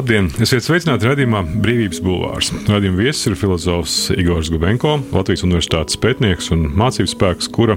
Labdien! 0.00 0.30
Esiet 0.40 0.64
sveicināti 0.64 1.04
redzējumā 1.04 1.42
Brīvības 1.60 1.98
Bulvārs. 2.00 2.48
Radījuma 2.64 3.02
viesis 3.02 3.26
ir 3.28 3.34
filozofs 3.36 3.96
Igors 4.14 4.48
Gubenko, 4.48 4.94
Latvijas 5.12 5.42
Universitātes 5.44 5.98
pētnieks 6.00 6.48
un 6.54 6.62
mācības 6.72 7.12
spēks, 7.12 7.50
kura 7.52 7.76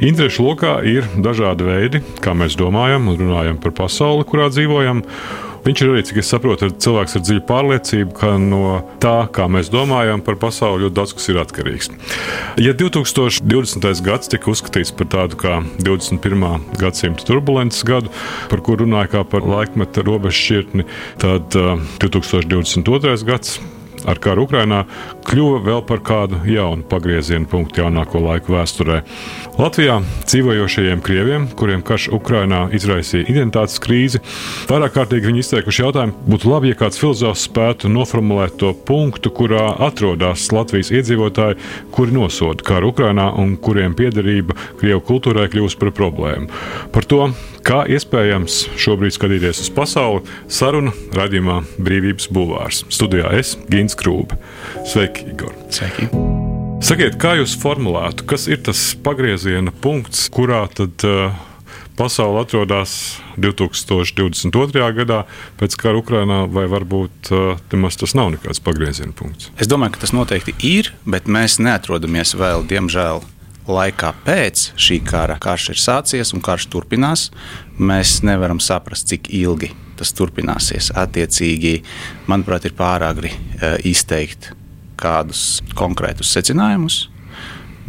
interešu 0.00 0.46
lokā 0.46 0.78
ir 0.88 1.04
dažādi 1.20 1.66
veidi, 1.68 2.00
kā 2.24 2.32
mēs 2.32 2.56
domājam 2.56 3.10
un 3.12 3.20
runājam 3.20 3.60
par 3.60 3.76
pasauli, 3.82 4.24
kurā 4.30 4.48
dzīvojam. 4.48 5.02
Viņš 5.68 5.82
ir 5.84 5.90
arī, 5.92 6.02
cik 6.08 6.22
es 6.22 6.30
saprotu, 6.32 6.70
cilvēks 6.80 7.18
ar 7.18 7.22
dziļu 7.26 7.42
pārliecību, 7.44 8.14
ka 8.16 8.30
no 8.40 8.78
tā, 9.04 9.26
kā 9.36 9.50
mēs 9.52 9.68
domājam 9.68 10.22
par 10.24 10.38
pasauli, 10.40 10.86
ļoti 10.86 10.96
daudz 10.96 11.12
kas 11.18 11.28
ir 11.28 11.40
atkarīgs. 11.42 11.90
Ja 12.64 12.72
2020. 12.72 13.84
gads 14.06 14.32
tika 14.32 14.48
uzskatīts 14.48 14.94
par 14.96 15.10
tādu 15.12 15.36
kā 15.44 15.58
21. 15.84 16.64
gadsimta 16.80 17.28
turbulences 17.28 17.84
gadu, 17.84 18.08
par 18.48 18.64
kuru 18.64 18.86
runāja 18.86 19.18
kā 19.18 19.26
par 19.28 19.44
laikmeta 19.44 20.06
robežu 20.08 20.40
šķirtni, 20.40 20.88
tad 21.20 21.60
uh, 21.60 21.76
2022. 22.00 23.18
gads 23.28 23.58
ar 24.08 24.20
karu 24.22 24.46
Ukrajinā 24.46 24.84
kļuva 25.28 25.60
vēl 25.66 25.82
par 25.88 26.02
kādu 26.06 26.40
jaunu 26.48 26.86
pagrieziena 26.88 27.48
punktu 27.48 27.82
jaunāko 27.82 28.20
laiku 28.22 28.54
vēsturē. 28.54 29.00
Latvijā 29.58 29.98
dzīvojošajiem 30.24 31.02
krieviem, 31.04 31.48
kuriem 31.58 31.82
karš 31.86 32.08
Ukrajinā 32.14 32.68
izraisīja 32.76 33.26
identitātes 33.32 33.80
krīzi, 33.82 34.22
vairāk 34.70 34.94
kārtīgi 34.96 35.30
viņi 35.30 35.42
izteikuši 35.44 35.84
jautājumu, 35.84 36.16
būtu 36.28 36.52
labi, 36.52 36.72
ja 36.72 36.78
kāds 36.84 37.00
filozofs 37.00 37.48
spētu 37.48 37.90
noformulēt 37.92 38.58
to 38.60 38.72
punktu, 38.88 39.32
kurā 39.34 39.66
atrodas 39.88 40.48
Latvijas 40.54 40.92
iedzīvotāji, 40.94 41.58
kuri 41.94 42.14
nosoda 42.16 42.64
karu 42.66 42.92
Ukrajinā 42.92 43.30
un 43.40 43.56
kuriem 43.60 43.96
piederība 43.98 44.56
Krievu 44.80 45.02
kultūrai 45.10 45.48
kļūst 45.52 45.80
par 45.80 45.94
problēmu. 45.96 46.50
Par 46.94 47.06
to, 47.08 47.28
Kā 47.66 47.82
iespējams 47.90 48.60
šobrīd 48.78 49.14
skatīties 49.16 49.62
uz 49.64 49.70
pasauli, 49.74 50.22
saruna 50.52 50.92
radījumā 51.16 51.60
Brīvības 51.82 52.30
Bulvārs. 52.34 52.84
Studijā 52.92 53.32
es, 53.38 53.56
Gins 53.72 53.98
Krūpe. 53.98 54.38
Sveiki, 54.88 55.26
Igor! 55.32 55.54
Sveiki! 55.74 56.10
Sakiet, 56.84 57.16
kā 57.18 57.34
jūs 57.40 57.56
formulētu, 57.58 58.22
kas 58.30 58.46
ir 58.46 58.60
tas 58.68 58.92
pagrieziena 59.02 59.72
punkts, 59.82 60.28
kurā 60.30 60.60
tad 60.70 61.02
uh, 61.08 61.34
pasaule 61.98 62.44
atrodas 62.44 62.92
2022. 63.34 64.84
gadā 65.00 65.24
pēc 65.58 65.74
kara 65.80 65.98
Ukrajinā, 65.98 66.44
vai 66.54 66.68
varbūt 66.70 67.32
uh, 67.34 67.90
tas 67.98 68.14
nav 68.14 68.30
nekāds 68.36 68.62
pagrieziena 68.62 69.10
punkts? 69.18 69.50
Es 69.58 69.70
domāju, 69.70 69.96
ka 69.96 70.06
tas 70.06 70.14
noteikti 70.14 70.54
ir, 70.62 70.92
bet 71.02 71.26
mēs 71.26 71.58
neatrodamies 71.58 72.36
vēl, 72.38 72.62
diemžēl, 72.70 73.24
laikā 73.72 74.12
pēc 74.24 74.70
šī 74.80 75.00
kara, 75.06 75.38
karš 75.42 75.70
ir 75.74 75.82
sācies 75.82 76.32
un 76.34 76.42
karš 76.44 76.68
turpinās, 76.72 77.28
mēs 77.78 78.18
nevaram 78.26 78.60
saprast, 78.62 79.08
cik 79.10 79.30
ilgi 79.34 79.72
tas 79.98 80.12
turpināsies. 80.14 80.92
Attiecīgi, 80.98 81.80
manuprāt, 82.30 82.68
ir 82.68 82.76
pāragri 82.78 83.32
e, 83.34 83.72
izteikt 83.90 84.52
kādus 84.98 85.60
konkrētus 85.78 86.30
secinājumus, 86.34 87.06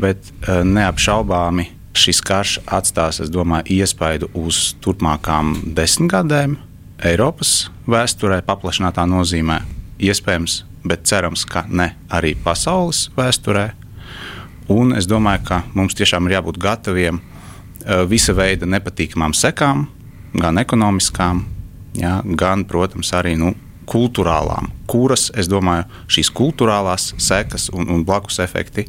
bet 0.01 0.31
e, 0.31 0.61
neapšaubāmi 0.65 1.69
šis 1.99 2.21
karš 2.25 2.57
atstās, 2.65 3.19
es 3.23 3.31
domāju, 3.33 3.79
iespaidu 3.79 4.29
uz 4.37 4.73
turpmākām 4.83 5.55
desmitgadēm 5.77 6.57
Eiropas 6.99 7.69
vēsturē, 7.87 8.41
paplašinātā 8.47 9.05
nozīmē. 9.07 9.61
Iespējams, 10.03 10.63
bet 10.87 11.05
cerams, 11.07 11.45
ka 11.47 11.65
ne 11.67 11.93
arī 12.11 12.33
pasaules 12.43 13.07
vēsturē. 13.17 13.69
Un 14.69 14.93
es 14.97 15.07
domāju, 15.09 15.45
ka 15.47 15.61
mums 15.73 15.97
tiešām 15.97 16.27
ir 16.27 16.37
jābūt 16.37 16.59
gataviem 16.61 17.21
uh, 17.21 18.03
visa 18.09 18.35
veida 18.37 18.69
nepatīkamām 18.69 19.33
sekām, 19.33 19.87
gan 20.37 20.61
ekonomiskām, 20.61 21.41
jā, 21.97 22.19
gan, 22.37 22.67
protams, 22.69 23.11
arī 23.17 23.33
nu, 23.39 23.55
kultūrālām, 23.89 24.69
kuras, 24.89 25.29
es 25.33 25.49
domāju, 25.49 25.87
šīs 26.11 26.29
kultūrālās 26.37 27.13
sekas 27.17 27.69
un, 27.73 27.89
un 27.89 28.03
blakus 28.05 28.39
efekti 28.43 28.85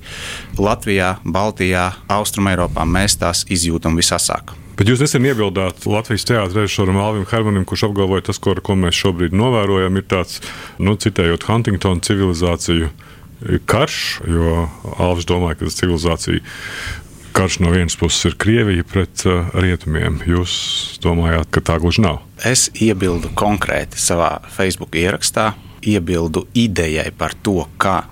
Latvijā, 0.61 1.15
Baltijā, 1.25 1.87
Austrumēropā 2.13 2.85
mēs 2.85 3.17
tās 3.21 3.47
izjūtam 3.49 3.97
visasāk. 3.97 4.53
Bet 4.81 4.89
jūs 4.89 5.03
nesen 5.03 5.27
iebildāt 5.29 5.85
Latvijas 5.89 6.25
teātris 6.29 6.57
režisoram 6.57 6.97
Alvim 7.01 7.27
Hermanim, 7.29 7.67
kurš 7.69 7.91
apgalvoja, 7.91 8.25
tas, 8.31 8.39
ko, 8.41 8.55
ko 8.65 8.77
mēs 8.81 8.97
šobrīd 8.97 9.37
novērojam, 9.37 9.99
ir 10.01 10.07
tāds, 10.09 10.39
nu, 10.81 10.95
citējot 11.01 11.45
Huntingtonu 11.49 12.01
civilizāciju 12.05 12.89
karš, 13.71 14.21
jo 14.29 14.67
Alvis 14.99 15.29
domāja, 15.29 15.61
ka 15.61 15.73
civilizācija 15.73 16.43
karš 17.33 17.61
no 17.63 17.71
vienas 17.71 17.97
puses 17.97 18.25
ir 18.27 18.37
Krievija 18.41 18.85
pret 18.85 19.23
uh, 19.29 19.49
rietumiem. 19.55 20.19
Jūs 20.27 20.53
domājāt, 21.03 21.49
ka 21.55 21.63
tā 21.65 21.79
gluži 21.81 22.03
nav? 22.05 22.21
Es 22.45 22.69
iebildu 22.75 23.31
konkrēti 23.39 24.01
savā 24.01 24.41
Facebook 24.51 24.97
ierakstā, 24.99 25.53
iebildu 25.81 26.47
idejai 26.59 27.09
par 27.17 27.37
to, 27.47 27.63
ka 27.81 28.03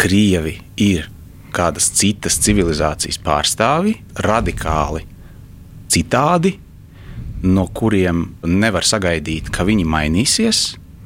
Krievi 0.00 0.58
ir 0.80 1.08
kādas 1.54 1.90
citas 1.96 2.38
civilizācijas 2.42 3.20
pārstāvi, 3.22 3.96
radikāli 4.26 5.06
citādi, 5.90 6.54
no 7.42 7.66
kuriem 7.74 8.26
nevar 8.46 8.86
sagaidīt, 8.86 9.48
ka 9.52 9.64
viņi 9.66 9.86
mainīsies 9.88 10.60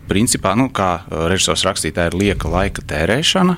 principā, 0.08 0.54
nu, 0.58 0.70
kā 0.74 0.90
uh, 1.02 1.26
režisors 1.30 1.64
rakstīja, 1.66 1.98
tā 1.98 2.08
ir 2.10 2.18
lieka 2.18 2.50
laika 2.50 2.84
tērēšana. 2.90 3.56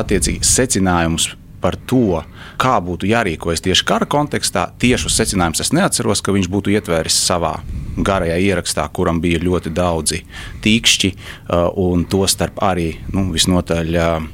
Attiecīgi, 0.00 0.46
secinājumus 0.46 1.32
par 1.60 1.76
to, 1.90 2.22
kā 2.60 2.78
būtu 2.80 3.08
jārīkojas 3.10 3.62
tieši 3.64 3.84
kara 3.88 4.08
kontekstā, 4.08 4.70
tieši 4.80 5.10
uz 5.10 5.16
secinājumus 5.18 5.60
es 5.64 5.72
neatceros, 5.76 6.22
ka 6.24 6.32
viņš 6.32 6.48
būtu 6.52 6.72
ietvēris 6.72 7.18
savā 7.26 7.58
garajā 8.00 8.38
ierakstā, 8.40 8.86
kuram 8.96 9.20
bija 9.20 9.42
ļoti 9.42 9.72
daudzi 9.76 10.22
tīkšķi, 10.64 11.12
uh, 11.14 11.68
un 11.82 12.06
to 12.08 12.24
starp 12.30 12.62
arī 12.64 12.92
nu, 13.12 13.28
visnotaļ 13.34 13.96
uh, 13.98 14.30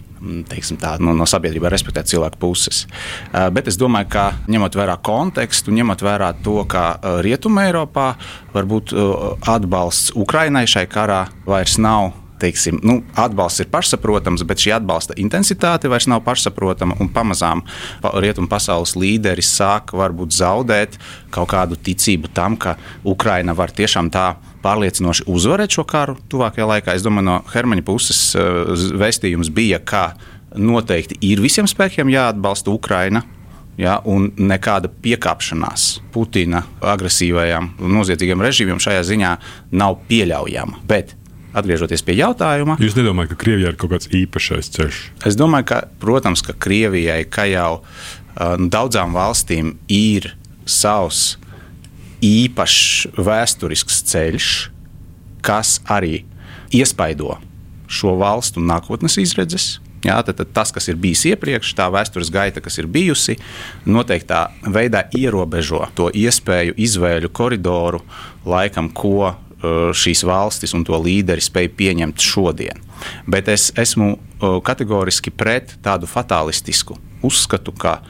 teiksim, 0.51 0.81
tā, 0.83 0.97
no, 1.03 1.15
no 1.17 1.27
sabiedrībā 1.29 1.71
respektēt 1.73 2.11
cilvēku 2.11 2.41
puses. 2.43 2.85
Uh, 3.31 3.49
bet 3.55 3.71
es 3.71 3.79
domāju, 3.81 4.11
ka 4.17 4.27
ņemot 4.53 4.79
vērā 4.79 4.99
kontekstu, 5.07 5.75
ņemot 5.77 6.05
vērā 6.07 6.33
to, 6.45 6.61
ka 6.71 6.85
uh, 6.97 7.19
Rietumē 7.25 7.69
Eiropā 7.71 8.13
varbūt 8.55 8.95
uh, 8.95 9.27
atbalsts 9.57 10.15
Ukrainai 10.17 10.67
šai 10.71 10.87
karā 10.91 11.27
vairs 11.49 11.81
nav 11.83 12.15
teiksim, 12.41 12.81
nu, 12.85 13.01
atbalsts 13.17 13.65
ir 13.65 13.71
pašsaprotams, 13.73 14.45
bet 14.49 14.61
šī 14.61 14.75
atbalsta 14.77 15.17
intensitāte 15.21 15.91
vairs 15.93 16.09
nav 16.11 16.23
pašsaprotama. 16.27 16.99
Pamazām 17.15 17.63
rietumu 18.21 18.51
pasaules 18.51 18.97
līderi 18.99 19.45
sāk 19.45 19.95
varbūt 19.97 20.37
zaudēt 20.37 20.99
kaut 21.35 21.51
kādu 21.53 21.79
ticību 21.81 22.33
tam, 22.37 22.59
ka 22.61 22.77
Ukraina 23.09 23.57
var 23.57 23.73
tiešām 23.73 24.11
tā 24.13 24.35
pārliecinoši 24.67 25.29
uzvarēt 25.31 25.79
šo 25.79 25.87
karu 25.89 26.17
tuvākajā 26.31 26.67
laikā. 26.73 26.97
Es 26.97 27.07
domāju, 27.07 27.29
no 27.31 27.39
Hermaņa 27.53 27.87
puses 27.87 28.21
eh, 28.35 28.75
vēstījums 28.99 29.53
bija, 29.55 29.81
ka 29.81 30.11
noteikti 30.57 31.19
ir 31.27 31.43
visiem 31.45 31.69
spēkiem 31.71 32.11
jāatbalsta 32.13 32.75
Ukraina. 32.75 33.25
Ja, 33.77 33.99
un 34.09 34.31
nekāda 34.41 34.89
piekāpšanās 34.89 35.99
Putina 36.15 36.63
agresīvajam, 36.81 37.75
noziedzīgam 37.77 38.41
režīmam 38.41 38.81
šajā 38.81 39.03
ziņā 39.05 39.33
nav 39.77 39.99
pieļaujama. 40.09 40.81
Bet 40.89 41.13
atgriežoties 41.57 42.05
pie 42.07 42.17
jautājuma. 42.17 42.79
Jūs 42.81 42.97
nedomājat, 42.97 43.35
ka 43.35 43.41
Krievijai 43.45 43.75
ir 43.75 43.77
kaut 43.81 43.93
kāds 43.93 44.09
īpašais 44.17 44.73
ceļš? 44.79 45.03
Es 45.29 45.37
domāju, 45.37 45.69
ka, 45.75 45.83
protams, 46.01 46.41
ka 46.45 46.57
Krievijai, 46.57 47.21
kā 47.29 47.45
jau 47.51 47.83
uh, 47.83 48.57
daudzām 48.57 49.13
valstīm, 49.17 49.75
ir 49.93 50.33
savs 50.65 51.35
īpašs 52.25 53.17
vēsturisks 53.17 54.03
ceļš, 54.11 54.53
kas 55.47 55.81
arī 55.85 56.25
iespaido 56.75 57.37
šo 57.87 58.17
valstu 58.21 58.63
nākotnes 58.63 59.19
izredzes. 59.23 59.77
Jā, 60.07 60.21
tad, 60.23 60.37
tad 60.39 60.53
tas, 60.55 60.71
kas 60.75 60.87
ir 60.91 60.99
bijis 61.01 61.25
iepriekš, 61.33 61.73
tā 61.75 61.89
vēstures 61.91 62.29
gaita, 62.31 62.61
kas 62.63 62.77
ir 62.79 62.87
bijusi, 62.87 63.39
noteiktā 63.89 64.45
veidā 64.63 65.07
ierobežo 65.17 65.83
to 65.99 66.13
iespēju 66.15 66.77
izvēļu 66.79 67.33
koridoru, 67.35 68.05
laikam, 68.47 68.93
ko 68.95 69.33
Eh, 69.57 69.89
šīs 69.97 70.21
valstis 70.29 70.75
un 70.77 70.83
to 70.85 70.99
līderi 71.01 71.41
spēj 71.41 71.71
pieņemt 71.79 72.21
šodien. 72.21 72.83
Bet 73.25 73.49
es 73.49 73.71
esmu 73.73 74.11
eh, 74.13 74.59
kategoriski 74.61 75.33
pret 75.33 75.79
tādu 75.81 76.05
fatālistisku 76.05 76.99
uzskatu, 77.25 77.73
ka 77.73 78.03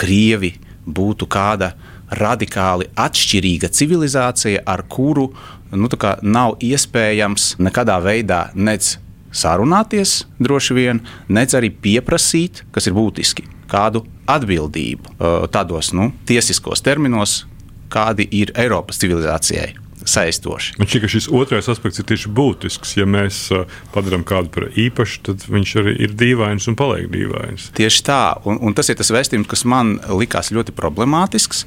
Krievi 0.00 0.54
būtu 0.88 1.28
kāda 1.28 1.74
radikāli 2.18 2.88
atšķirīga 2.98 3.70
civilizācija, 3.74 4.62
ar 4.66 4.84
kuru 4.88 5.28
nu, 5.74 5.90
nav 6.22 6.56
iespējams 6.62 7.54
nekādā 7.62 7.98
veidā 8.04 8.48
nec 8.54 8.96
sarunāties, 9.34 10.22
droši 10.38 10.76
vien, 10.76 11.02
nec 11.28 11.54
arī 11.58 11.72
pieprasīt, 11.74 12.64
kas 12.74 12.86
ir 12.86 12.94
būtiski, 12.96 13.48
kādu 13.70 14.04
atbildību 14.30 15.14
eh, 15.14 15.38
tādos 15.54 15.92
nu, 15.96 16.12
tiesiskos 16.28 16.84
terminos, 16.84 17.42
kādi 17.92 18.26
ir 18.34 18.54
Eiropas 18.58 18.98
civilizācijai 19.02 19.83
saistoši. 20.08 20.76
Man 20.78 20.88
šķiet, 20.88 21.02
ka 21.04 21.10
šis 21.12 21.28
otrais 21.32 21.68
aspekts 21.72 22.00
ir 22.00 22.08
tieši 22.08 22.30
būtisks. 22.34 22.94
Ja 22.98 23.06
mēs 23.08 23.40
uh, 23.54 23.64
padarām 23.94 24.24
kādu 24.28 24.52
par 24.54 24.68
īpašu, 24.70 25.22
tad 25.28 25.46
viņš 25.48 25.74
arī 25.82 25.96
ir 26.06 26.14
dīvains 26.18 26.68
un 26.70 26.78
paliek 26.78 27.08
dīvains. 27.12 27.70
Tieši 27.76 28.04
tā, 28.06 28.20
un, 28.48 28.60
un 28.60 28.76
tas 28.76 28.90
ir 28.92 28.98
tas 29.00 29.12
vēstījums, 29.14 29.48
kas 29.50 29.64
man 29.68 29.96
likās 30.12 30.52
ļoti 30.54 30.76
problemātisks. 30.76 31.64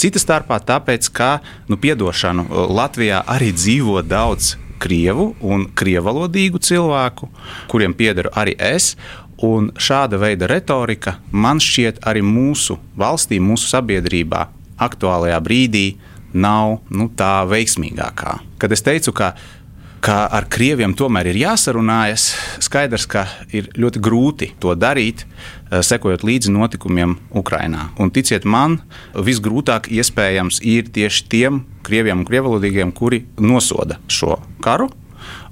Cita 0.00 0.22
starpā 0.22 0.60
tāpēc, 0.66 1.10
ka, 1.14 1.38
nu, 1.70 1.78
piedošanu, 1.80 2.48
Latvijā 2.70 3.24
arī 3.30 3.52
dzīvo 3.56 4.00
daudz 4.06 4.54
krievu 4.80 5.34
un 5.44 5.66
krievalodīgu 5.76 6.60
cilvēku, 6.64 7.28
kuriem 7.70 7.96
piederu 7.96 8.32
arī 8.36 8.56
es. 8.56 8.94
Un 9.40 9.70
šāda 9.80 10.18
veida 10.20 10.44
retorika 10.50 11.14
man 11.32 11.62
šķiet 11.64 12.02
arī 12.04 12.20
mūsu 12.24 12.76
valstī, 13.00 13.38
mūsu 13.40 13.70
sabiedrībā, 13.72 14.42
aktuālajā 14.84 15.38
brīdī 15.44 15.84
nav 16.32 16.78
nu, 16.90 17.08
tā 17.16 17.40
veiksmīgākā. 17.50 18.38
Kad 18.60 18.72
es 18.76 18.84
teicu, 18.86 19.14
ka 19.16 19.34
ka 20.00 20.24
ar 20.32 20.46
krieviem 20.48 20.94
tomēr 20.96 21.28
ir 21.30 21.38
jāsarunājas. 21.42 22.30
Skaidrs, 22.64 23.06
ka 23.10 23.26
ir 23.52 23.68
ļoti 23.76 24.00
grūti 24.02 24.48
to 24.60 24.74
darīt, 24.74 25.24
eh, 25.24 25.82
sekojot 25.84 26.24
līdzi 26.24 26.52
notikumiem 26.52 27.18
Ukrajinā. 27.36 27.90
Un 27.98 28.10
ticiet 28.10 28.44
man, 28.44 28.80
visgrūtāk 29.14 29.90
iespējams 29.92 30.60
ir 30.62 30.88
tieši 30.88 31.28
tiem 31.28 31.64
krieviem 31.82 32.20
un 32.20 32.24
krievalodīgiem, 32.24 32.92
kuri 32.92 33.26
nosoda 33.38 33.98
šo 34.08 34.40
karu 34.60 34.90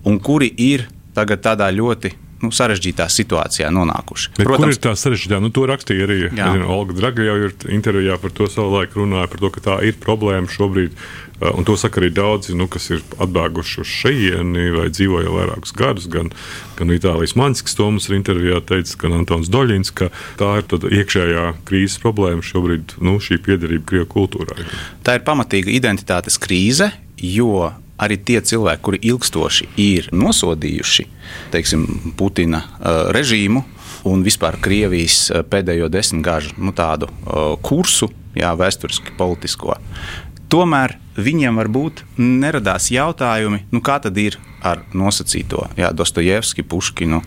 un 0.04 0.19
kuri 0.19 0.52
ir 0.56 0.88
tagad 1.14 1.42
tādā 1.42 1.69
ļoti 1.75 2.12
nu, 2.43 2.50
sarežģītā 2.55 3.08
situācijā 3.11 3.70
nonākuši. 3.75 4.35
Bet 4.37 4.46
Protams, 4.46 4.64
kur 4.64 4.75
ir 4.75 4.82
tā 4.88 4.96
sarežģītā? 4.99 5.40
Nu, 5.43 5.52
to 5.55 5.67
rakstīja 5.69 6.08
arī 6.08 6.19
nezinu, 6.31 6.69
Olga 6.73 6.96
Draga 6.99 7.26
jau 7.26 7.38
ir 7.49 7.56
intervijā 7.75 8.19
par 8.23 8.35
to 8.35 8.50
savulaik 8.50 8.94
runāja, 8.99 9.31
par 9.31 9.43
to, 9.43 9.50
ka 9.55 9.64
tā 9.64 9.81
ir 9.88 9.99
problēma 10.02 10.50
šobrīd. 10.52 10.94
Uh, 11.38 11.52
un 11.55 11.67
to 11.67 11.76
saka 11.79 12.00
arī 12.00 12.11
daudzi, 12.11 12.55
nu, 12.58 12.67
kas 12.70 12.88
ir 12.90 13.02
atbēguši 13.23 13.82
uz 13.82 13.90
šejieni 14.00 14.73
vai 14.75 14.88
dzīvo 14.90 15.23
jau 15.23 15.37
vairākus 15.37 15.75
gadus. 15.79 16.08
Gan, 16.11 16.32
gan 16.79 16.94
Itālijas 16.94 17.37
Manskis 17.38 17.79
to 17.79 17.87
mums 17.90 18.08
ir 18.11 18.19
intervijā 18.19 18.58
teicis, 18.67 18.99
gan 18.99 19.14
Antons 19.20 19.50
Doļins, 19.52 19.93
ka 19.94 20.11
tā 20.40 20.56
ir 20.58 20.88
iekšējā 21.02 21.44
krīzes 21.69 22.00
problēma 22.02 22.43
šobrīd, 22.43 22.99
nu, 23.06 23.19
šī 23.23 23.38
piederība 23.46 23.87
Krievijas 23.87 24.14
kultūrai. 24.14 24.67
Tā 25.06 25.19
ir 25.19 25.26
pamatīga 25.26 25.70
identitātes 25.75 26.40
krīze, 26.43 26.90
jo 27.23 27.69
arī 27.99 28.19
tie 28.23 28.41
cilvēki, 28.45 28.85
kuri 28.85 29.00
ilgstoši 29.11 29.69
ir 29.83 30.09
nosodījuši 30.15 31.06
teiksim, 31.53 31.87
Putina 32.17 32.62
uh, 32.65 33.09
režīmu 33.15 33.65
un 34.09 34.23
vispār 34.27 34.59
Krievijas 34.62 35.29
uh, 35.31 35.43
pēdējo 35.47 35.91
desmitgažu 35.93 36.56
nu, 36.62 36.75
tādu 36.77 37.09
uh, 37.11 37.55
kursu, 37.65 38.11
jā, 38.39 38.53
vēsturiski 38.59 39.17
politisko. 39.19 39.77
Tomēr 40.49 40.97
viņiem 41.19 41.59
varbūt 41.61 42.05
neradās 42.19 42.89
jautājumi, 42.95 43.67
nu, 43.75 43.83
kā 43.85 43.99
tad 44.05 44.17
ir 44.21 44.39
ar 44.62 44.82
nosacīto 44.96 45.66
Dostojevski, 45.94 46.64
Puškinu, 46.66 47.20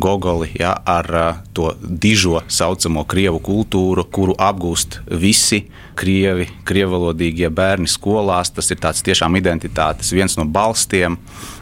Gogoli, 0.00 0.50
jā, 0.60 0.72
ar 0.86 1.08
uh, 1.14 1.40
to 1.56 1.72
dižo 1.80 2.40
saucamo 2.48 3.04
krievu 3.08 3.40
kultūru, 3.44 4.06
kuru 4.12 4.36
apgūst 4.40 5.00
visi 5.20 5.64
krievi, 6.00 6.48
krievalodīgie 6.68 7.50
bērni 7.52 7.90
skolās. 7.90 8.52
Tas 8.54 8.70
ir 8.72 8.80
tāds 8.82 9.04
tiešām 9.06 9.36
identitātes 9.40 10.14
viens 10.16 10.38
no 10.40 10.46
balstiem. 10.48 11.18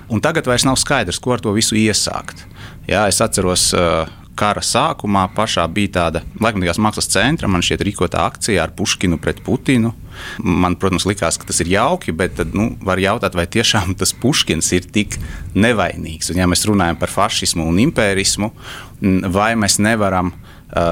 Un 0.08 0.22
tagad 0.24 0.46
vairs 0.48 0.64
nav 0.68 0.78
skaidrs, 0.80 1.20
ko 1.20 1.34
ar 1.34 1.42
to 1.44 1.52
visu 1.56 1.76
iesākt. 1.78 2.46
Jā, 2.88 3.04
es 3.10 3.20
atceros, 3.20 3.68
uh, 3.76 4.08
kara 4.38 4.62
sākumā 4.64 5.26
pašā 5.34 5.64
bija 5.74 5.94
tāda 5.98 6.22
laikmatīgās 6.42 6.80
mākslas 6.82 7.10
centra, 7.10 7.50
man 7.50 7.64
šķiet, 7.64 7.84
rīkotā 7.88 8.22
akcija 8.28 8.62
ar 8.64 8.74
Puškinu 8.78 9.18
pret 9.22 9.42
Putinu. 9.46 9.94
Man, 10.42 10.74
protams, 10.80 11.06
likās, 11.06 11.38
ka 11.38 11.46
tas 11.48 11.60
ir 11.62 11.70
jauki, 11.72 12.14
bet 12.16 12.36
tad 12.38 12.54
nu, 12.58 12.72
var 12.84 13.00
jautāt, 13.02 13.36
vai 13.38 13.46
tiešām 13.50 13.96
tas 13.98 14.14
Puškins 14.18 14.70
ir 14.76 14.86
tik 14.94 15.18
nevainīgs. 15.58 16.32
Un, 16.32 16.42
ja 16.42 16.50
mēs 16.50 16.66
runājam 16.68 16.98
par 17.00 17.12
fašismu 17.12 17.66
un 17.68 17.82
impērismu, 17.88 18.52
vai 19.34 19.52
mēs 19.58 19.78
nevaram 19.82 20.34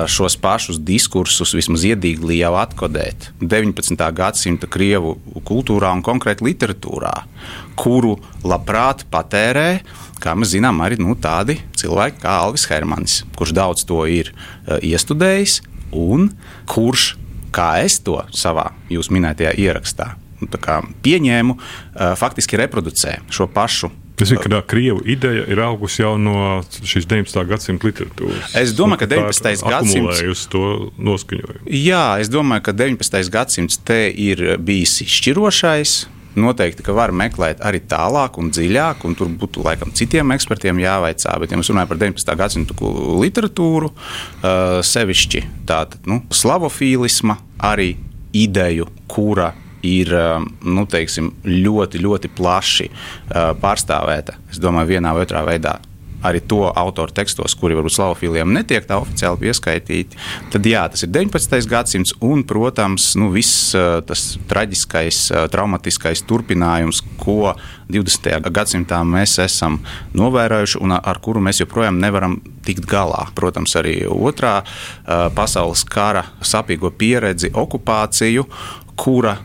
šos 0.09 0.39
pašus 0.41 0.79
diskursus 0.81 1.51
vismaz 1.53 1.83
iedīgli 1.85 2.39
jau 2.39 2.55
atkodēt 2.57 3.29
19. 3.43 4.07
gadsimta 4.17 4.71
krievu 4.73 5.19
kultūrā 5.45 5.91
un 5.93 6.01
konkrēti 6.07 6.47
literatūrā, 6.47 7.13
kuru 7.77 8.15
labprāt 8.49 9.05
patērē 9.13 9.69
kā 10.23 10.35
mēs 10.37 10.55
zinām, 10.55 10.81
arī 10.85 10.99
nu, 11.01 11.15
tādi 11.21 11.59
cilvēki 11.87 12.23
kā 12.27 12.37
Alvis 12.45 12.67
Hermanis, 12.69 13.23
kurš 13.39 13.55
daudz 13.57 13.87
to 13.89 14.03
ir 14.11 14.33
uh, 14.35 14.77
iestudējis 14.83 15.61
un 15.97 16.31
kurš, 16.71 17.15
kā 17.55 17.77
es 17.87 18.01
to 18.05 18.21
savā 18.37 18.73
jūs 18.93 19.13
minētajā 19.15 19.55
ierakstā 19.63 20.15
nu, 20.43 20.51
pieņēmu, 21.07 21.57
uh, 21.57 22.11
faktiski 22.19 22.59
reproducē 22.61 23.21
šo 23.33 23.49
pašu 23.49 23.93
Tas 24.17 24.31
ir, 24.33 24.39
ka 24.41 24.63
krievu 24.65 25.03
ideja 25.05 25.45
ir 25.45 25.61
augusi 25.61 26.01
jau 26.01 26.15
no 26.17 26.63
šīs 26.65 27.05
19. 27.05 27.43
gadsimta 27.51 27.85
literatūras. 27.85 28.55
Es 28.57 28.73
domāju, 28.73 29.03
ka 29.03 29.09
19. 29.13 29.67
gadsimts 29.69 30.23
ir 30.25 30.45
to 30.53 30.63
noskaņojumu. 30.97 31.67
Jā, 31.69 32.05
es 32.23 32.33
domāju, 32.33 32.65
ka 32.65 32.73
19. 32.73 33.29
gadsimts 33.33 33.77
te 33.85 34.07
ir 34.09 34.41
bijis 34.57 35.03
izšķirošais 35.05 35.99
noteikti, 36.41 36.85
var 36.97 37.13
meklēt 37.17 37.63
arī 37.65 37.83
tālāk 37.89 38.39
un 38.41 38.51
dziļāk, 38.55 39.05
un 39.09 39.17
tur 39.19 39.31
būtu 39.41 39.65
laikam 39.67 39.93
citiem 39.97 40.35
ekspertiem 40.37 40.81
jāvaicā. 40.83 41.37
Bet, 41.43 41.53
ja 41.53 41.61
mēs 41.61 41.73
runājam 41.73 41.93
par 41.93 42.01
19. 42.03 42.37
gadsimtu 42.43 42.93
literatūru, 43.23 43.93
uh, 43.93 44.79
sevišķi 44.87 45.45
tādu 45.69 46.03
nu, 46.11 46.21
slavofīlismu, 46.31 47.39
arī 47.67 47.95
ideju, 48.37 48.89
kura 49.09 49.53
ir 49.87 50.11
nu, 50.67 50.87
teiksim, 50.91 51.31
ļoti, 51.47 52.01
ļoti 52.03 52.31
plaši 52.37 52.89
uh, 52.91 53.53
pārstāvēta. 53.61 54.41
Es 54.51 54.63
domāju, 54.63 54.97
vienā 54.97 55.15
vai 55.15 55.27
otrā 55.27 55.45
veidā 55.47 55.77
arī 56.25 56.41
to 56.49 56.65
autoru 56.71 57.13
tekstos, 57.13 57.55
kuri 57.59 57.77
varbūt 57.77 57.97
slavofīliem 57.97 58.53
netiek 58.57 58.87
tā 58.89 58.99
oficiāli 59.03 59.43
pieskaitīti, 59.45 60.19
tad 60.53 60.67
jā, 60.67 60.85
tas 60.93 61.05
ir 61.05 61.13
19. 61.15 61.69
gadsimts 61.71 62.15
un, 62.25 62.45
protams, 62.49 63.13
nu, 63.21 63.31
viss 63.35 63.75
tas 64.09 64.27
traģiskais, 64.49 65.21
traumatiskais 65.53 66.25
turpinājums, 66.29 67.03
ko 67.21 67.55
20. 67.93 68.51
gadsimtā 68.51 69.03
mēs 69.07 69.39
esam 69.45 69.81
novērojuši 70.17 70.81
un 70.83 70.97
ar 70.99 71.21
kuru 71.23 71.43
mēs 71.45 71.61
joprojām 71.63 72.01
nevaram 72.03 72.39
tikt 72.67 72.89
galā. 72.91 73.27
Protams, 73.37 73.77
arī 73.79 73.99
otrā 74.11 74.61
pasaules 75.37 75.85
kara 75.87 76.25
sapīgo 76.43 76.91
pieredzi, 76.91 77.53
okupāciju, 77.55 78.47
kura 78.99 79.37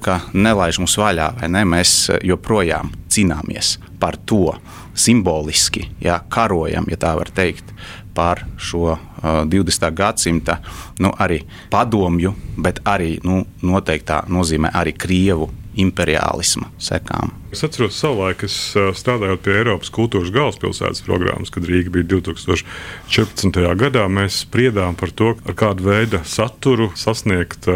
kā, 0.00 0.20
nelaiž 0.32 0.78
mums 0.80 0.96
vaļā, 0.96 1.30
vai 1.40 1.50
ne? 1.52 1.64
Mēs 1.68 2.08
joprojām 2.24 2.92
cīnāmies 3.12 3.76
par 4.00 4.16
to 4.28 4.54
simboliski, 4.96 5.86
jā, 6.02 6.18
karojam, 6.32 6.88
ja 6.90 6.98
tā 7.00 7.12
var 7.18 7.30
teikt, 7.34 7.74
par 8.16 8.40
šo 8.56 8.94
uh, 8.96 8.98
20. 9.44 9.90
gadsimta 9.92 10.58
nu, 11.04 11.12
arī 11.20 11.42
padomju, 11.70 12.32
bet 12.56 12.80
arī 12.88 13.18
nu, 13.28 13.42
noteiktā 13.60 14.22
nozīmē 14.32 14.72
arī 14.72 14.96
krievu 14.96 15.50
imperiālisma 15.76 16.70
sekām. 16.80 17.32
Es 17.52 17.62
atceros, 17.64 17.96
savulaik, 18.00 18.46
es 18.48 18.56
strādājot 18.72 19.42
pie 19.44 19.54
Eiropas 19.58 19.92
kultūras 19.92 20.32
galvaspilsētas 20.34 21.04
programmas, 21.06 21.52
kad 21.52 21.68
Rīga 21.68 21.92
bija 21.92 22.08
2014. 22.16 23.60
gadā. 23.80 24.06
Mēs 24.12 24.42
spriedām 24.46 24.96
par 24.98 25.12
to, 25.16 25.34
ar 25.36 25.58
kādu 25.58 25.90
veidu 25.90 26.22
saturu 26.24 26.90
sasniegt 26.98 27.68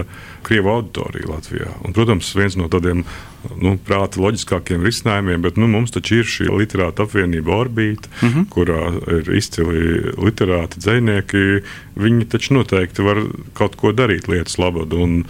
Krievu 0.47 0.73
auditoriju 0.73 1.35
Latvijā. 1.35 1.75
Un, 1.85 1.97
protams, 1.97 2.33
viens 2.37 2.57
no 2.57 2.71
tādiem 2.73 3.05
nu, 3.61 3.75
prāta 3.87 4.21
loģiskākiem 4.21 4.85
risinājumiem, 4.85 5.43
bet 5.45 5.59
nu, 5.61 5.69
mums 5.71 5.95
taču 5.95 6.21
ir 6.21 6.29
šī 6.29 6.49
literāta 6.53 7.07
apvienība 7.07 7.55
Orbīta, 7.57 8.11
mm 8.21 8.29
-hmm. 8.29 8.49
kurā 8.53 8.83
ir 9.19 9.31
izcili 9.37 10.13
literāti, 10.19 10.81
dzinieki. 10.81 11.63
Viņi 11.97 12.29
taču 12.29 12.55
noteikti 12.59 13.07
var 13.07 13.23
kaut 13.55 13.77
ko 13.77 13.93
darīt 13.93 14.29
lietas 14.29 14.59
labad. 14.59 14.93
Un, 14.93 15.25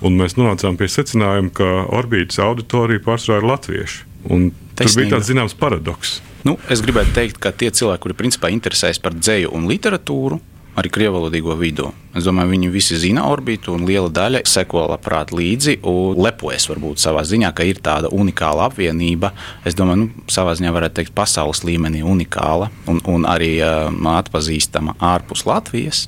un 0.00 0.20
mēs 0.20 0.36
nonācām 0.38 0.76
pie 0.76 0.88
secinājuma, 0.88 1.50
ka 1.52 1.70
Orbītas 1.90 2.38
auditorija 2.38 3.04
pārsvarā 3.04 3.42
ir 3.42 3.50
latvieši. 3.50 4.04
Un 4.30 4.50
tur 4.74 4.90
bija 4.96 5.16
tāds 5.16 5.30
zināms 5.30 5.54
paradoks. 5.54 6.20
Nu, 6.44 6.58
es 6.70 6.82
gribētu 6.82 7.14
teikt, 7.14 7.38
ka 7.42 7.50
tie 7.50 7.70
cilvēki, 7.70 8.02
kuri 8.02 8.14
principā 8.14 8.50
interesējas 8.54 9.00
par 9.02 9.14
dzēju 9.14 9.50
un 9.54 9.66
literatūru, 9.66 10.40
arī 10.76 10.90
krievalodīgo 10.92 11.56
vidū. 11.58 11.90
Es 12.16 12.24
domāju, 12.24 12.52
viņi 12.54 12.70
visi 12.72 12.96
zina 13.00 13.26
orbitu, 13.28 13.74
un 13.76 13.84
liela 13.88 14.08
daļa 14.12 14.42
seko 14.48 14.86
labprāt 14.92 15.32
līdzi 15.36 15.78
un 15.88 16.20
lepojas 16.24 16.68
varbūt 16.70 17.00
savā 17.02 17.24
ziņā, 17.28 17.50
ka 17.56 17.66
ir 17.68 17.80
tāda 17.84 18.10
unikāla 18.12 18.68
apvienība. 18.70 19.32
Es 19.68 19.76
domāju, 19.76 20.06
nu, 20.06 20.26
savā 20.32 20.54
ziņā 20.56 20.72
varētu 20.76 21.00
teikt, 21.00 21.14
pasaules 21.16 21.64
līmenī 21.66 22.02
unikāla 22.06 22.70
un, 22.88 23.02
un 23.08 23.28
arī 23.28 23.54
uh, 23.60 23.88
atpazīstama 24.16 24.96
ārpus 25.12 25.46
Latvijas. 25.48 26.06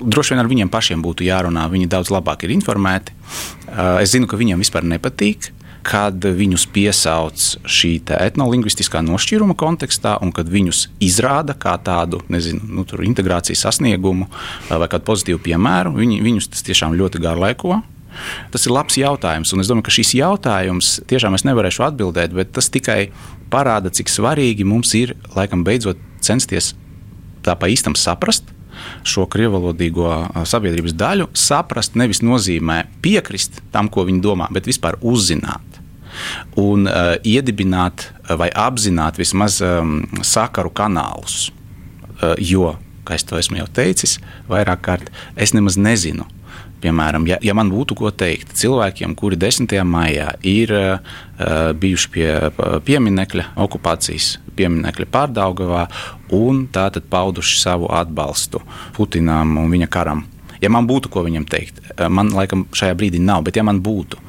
Droši 0.00 0.34
vien 0.34 0.44
ar 0.44 0.50
viņiem 0.52 0.72
pašiem 0.72 1.04
būtu 1.04 1.28
jārunā, 1.28 1.68
viņi 1.72 1.90
daudz 1.92 2.12
labāk 2.14 2.44
ir 2.46 2.56
informēti. 2.56 3.16
Uh, 3.70 4.00
es 4.02 4.12
zinu, 4.14 4.28
ka 4.30 4.40
viņiem 4.40 4.60
vispār 4.64 4.86
nepatīk 4.86 5.52
kad 5.86 6.24
viņus 6.24 6.66
piesauc 6.74 7.44
šī 7.64 7.92
etnolingvistiskā 8.16 9.02
nošķīruma 9.06 9.56
kontekstā, 9.58 10.16
un 10.22 10.32
kad 10.36 10.50
viņus 10.50 10.86
izrāda 11.02 11.56
kā 11.58 11.76
tādu 11.82 12.20
nezinu, 12.32 12.60
nu, 12.80 12.84
integrācijas 12.84 13.64
sasniegumu 13.66 14.28
vai 14.68 14.90
kādu 14.90 15.06
pozitīvu 15.08 15.42
piemēru, 15.48 15.94
viņi, 15.96 16.20
viņus 16.24 16.50
tas 16.54 16.66
tiešām 16.66 16.96
ļoti 16.98 17.22
garlaiko. 17.22 17.80
Tas 18.50 18.66
ir 18.66 18.74
labs 18.74 18.96
jautājums, 18.98 19.52
un 19.54 19.62
es 19.62 19.70
domāju, 19.70 19.86
ka 19.86 19.94
šis 19.94 20.16
jautājums 20.18 20.96
tiešām 21.08 21.36
es 21.38 21.46
nevarēšu 21.46 21.86
atbildēt, 21.86 22.34
bet 22.34 22.50
tas 22.56 22.68
tikai 22.72 23.12
parāda, 23.52 23.92
cik 23.94 24.10
svarīgi 24.10 24.66
mums 24.66 24.92
ir 24.98 25.14
laikam 25.36 25.62
beidzot 25.64 26.00
censties 26.20 26.74
tā 27.46 27.54
pa 27.56 27.70
īstam 27.70 27.96
saprast, 27.96 28.50
šo 29.04 29.26
krievalodīgo 29.30 30.10
sabiedrības 30.48 30.94
daļu 30.98 31.28
saprast 31.36 31.96
nevis 32.00 32.22
nozīmē 32.24 32.82
piekrist 33.04 33.60
tam, 33.74 33.90
ko 33.92 34.06
viņi 34.08 34.22
domā, 34.24 34.48
bet 34.54 34.68
vispār 34.70 34.98
uzzināt 35.00 35.69
un 36.60 36.88
uh, 36.88 37.14
iedibināt 37.26 38.10
vai 38.38 38.50
apzināt 38.54 39.18
vismaz 39.20 39.60
um, 39.64 40.00
sakaru 40.22 40.72
kanālus. 40.74 41.50
Uh, 42.20 42.34
jo, 42.38 42.74
kā 43.04 43.16
es 43.18 43.24
to 43.26 43.38
esmu 43.40 43.62
jau 43.62 43.70
teicis, 43.80 44.18
vairāk 44.50 44.84
kārt 44.86 45.10
es 45.36 45.54
nemaz 45.56 45.78
nezinu. 45.80 46.26
Piemēram, 46.80 47.26
ja, 47.28 47.36
ja 47.44 47.52
man 47.52 47.68
būtu 47.68 47.92
ko 47.98 48.08
teikt 48.08 48.54
cilvēkiem, 48.56 49.12
kuri 49.18 49.36
10. 49.36 49.68
maijā 49.84 50.30
ir 50.48 50.72
uh, 50.72 51.18
bijuši 51.76 52.12
pie 52.14 52.28
pieminiekļa, 52.86 53.50
okupācijas 53.60 54.38
pieminiekļa 54.56 55.08
pārdaugavā 55.12 55.84
un 56.36 56.64
tātad 56.72 57.04
pauduši 57.12 57.60
savu 57.60 57.90
atbalstu 57.92 58.62
Putinam 58.96 59.58
un 59.60 59.68
viņa 59.72 59.90
karam. 59.92 60.24
Ja 60.60 60.68
man 60.72 60.88
būtu 60.88 61.12
ko 61.12 61.24
viņam 61.24 61.46
teikt, 61.48 61.80
man 62.12 62.32
laikam 62.36 62.66
šajā 62.76 62.96
brīdī 62.96 63.20
nav, 63.24 63.44
bet 63.46 63.56
ja 63.56 63.64
man 63.64 63.80
būtu, 63.84 64.20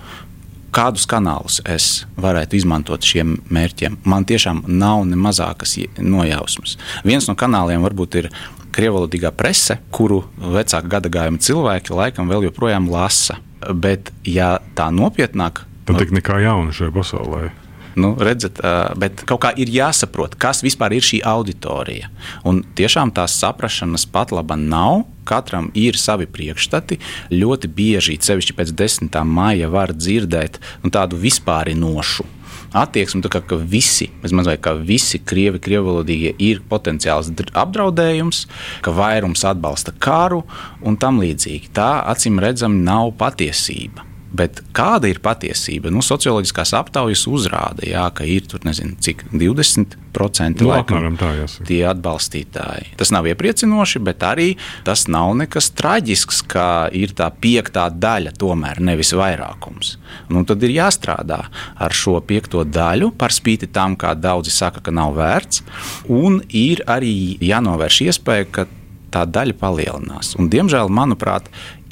kādus 0.75 1.05
kanālus 1.09 1.59
es 1.67 2.05
varētu 2.21 2.57
izmantot 2.59 3.05
šiem 3.05 3.37
mērķiem. 3.53 3.99
Man 4.07 4.25
tiešām 4.27 4.63
nav 4.67 5.05
ne 5.09 5.19
mazākas 5.19 5.77
nojausmas. 5.99 6.77
Viens 7.07 7.27
no 7.29 7.35
kanāliem 7.39 7.83
varbūt 7.85 8.19
ir 8.21 8.29
krievalodīgā 8.75 9.33
prese, 9.35 9.79
kuru 9.91 10.23
vecāku 10.39 10.91
gadagājumu 10.91 11.41
cilvēki 11.43 11.95
laikam 11.95 12.31
vēl 12.31 12.47
joprojām 12.49 12.89
lasa. 12.91 13.39
Bet, 13.61 14.09
ja 14.25 14.55
tā 14.77 14.87
nopietnāk, 14.95 15.65
tad 15.85 15.99
tik 16.01 16.15
nekā 16.15 16.39
jauna 16.41 16.73
šajā 16.73 16.93
pasaulē. 16.95 17.49
Nu, 17.95 18.13
redzat, 18.19 18.59
bet 18.99 19.23
kaut 19.27 19.41
kā 19.43 19.51
ir 19.59 19.71
jāsaprot, 19.71 20.37
kas 20.39 20.63
vispār 20.63 20.95
ir 20.95 21.05
šī 21.05 21.21
auditorija. 21.27 22.11
Un 22.47 22.63
tiešām 22.77 23.11
tās 23.15 23.35
saprašanas 23.41 24.07
pat 24.11 24.31
laba 24.35 24.55
nav. 24.59 25.05
Katram 25.27 25.69
ir 25.77 25.99
savi 26.01 26.25
priekšstati. 26.25 26.97
Ļoti 27.35 27.69
bieži, 27.71 28.17
sevišķi 28.25 28.55
pēc 28.57 28.71
10. 28.79 29.17
maija, 29.27 29.69
var 29.71 29.93
dzirdēt 29.93 30.57
nu, 30.83 30.91
tādu 30.93 31.19
vispārinošu 31.21 32.25
attieksmi, 32.73 33.21
kā, 33.27 33.41
ka 33.43 33.57
visi, 33.59 34.09
vai, 34.23 34.55
ka 34.61 34.73
visi 34.79 35.19
krievi, 35.19 35.59
krievalodīgie 35.63 36.33
ir 36.39 36.61
potenciāls 36.71 37.31
apdraudējums, 37.31 38.45
ka 38.85 38.93
vairums 38.95 39.43
atbalsta 39.47 39.93
karu 39.99 40.43
un 40.81 40.97
tam 40.97 41.19
līdzīgi. 41.21 41.73
Tā 41.75 41.91
acīm 42.11 42.39
redzami 42.41 42.81
nav 42.85 43.11
patiesība. 43.19 44.10
Bet 44.31 44.61
kāda 44.75 45.09
ir 45.11 45.19
patiesība? 45.23 45.91
Nu, 45.91 45.99
socioloģiskās 46.05 46.71
aptaujas 46.77 47.25
uzrāda, 47.27 47.83
jā, 47.83 48.05
ka 48.15 48.23
ir 48.27 48.45
tur 48.47 48.63
nezinu, 48.63 48.95
cik 49.03 49.25
20% 49.33 50.61
no, 50.61 50.69
nu, 50.69 50.69
laikam, 50.71 51.17
tā, 51.19 51.31
tie 51.67 51.81
atbalstītāji. 51.89 52.93
Tas 52.99 53.11
nav 53.11 53.27
iepriecinoši, 53.27 53.99
bet 54.07 54.23
arī 54.23 54.47
tas 54.87 55.03
nav 55.11 55.33
nekas 55.41 55.71
traģisks, 55.75 56.41
ka 56.51 56.65
ir 56.95 57.11
tā 57.17 57.27
piektā 57.43 57.89
daļa, 57.91 58.31
tomēr 58.39 58.79
nevis 58.79 59.11
vairākums. 59.19 59.97
Nu, 60.31 60.45
tad 60.47 60.63
ir 60.63 60.77
jāstrādā 60.77 61.43
ar 61.75 61.95
šo 61.95 62.15
piekto 62.23 62.63
daļu, 62.63 63.11
par 63.19 63.35
spīti 63.35 63.67
tam, 63.67 63.99
kā 63.99 64.15
daudzi 64.15 64.55
saka, 64.55 64.79
ka 64.85 64.95
nav 64.95 65.17
vērts, 65.19 65.65
un 66.07 66.39
ir 66.47 66.85
arī 66.87 67.35
jānovērš 67.43 68.05
iespēja, 68.07 68.47
ka 68.47 68.69
tā 69.11 69.25
daļa 69.27 69.57
palielinās. 69.59 70.35
Un, 70.39 70.47
diemžēl, 70.51 70.91
manuprāt, 70.93 71.49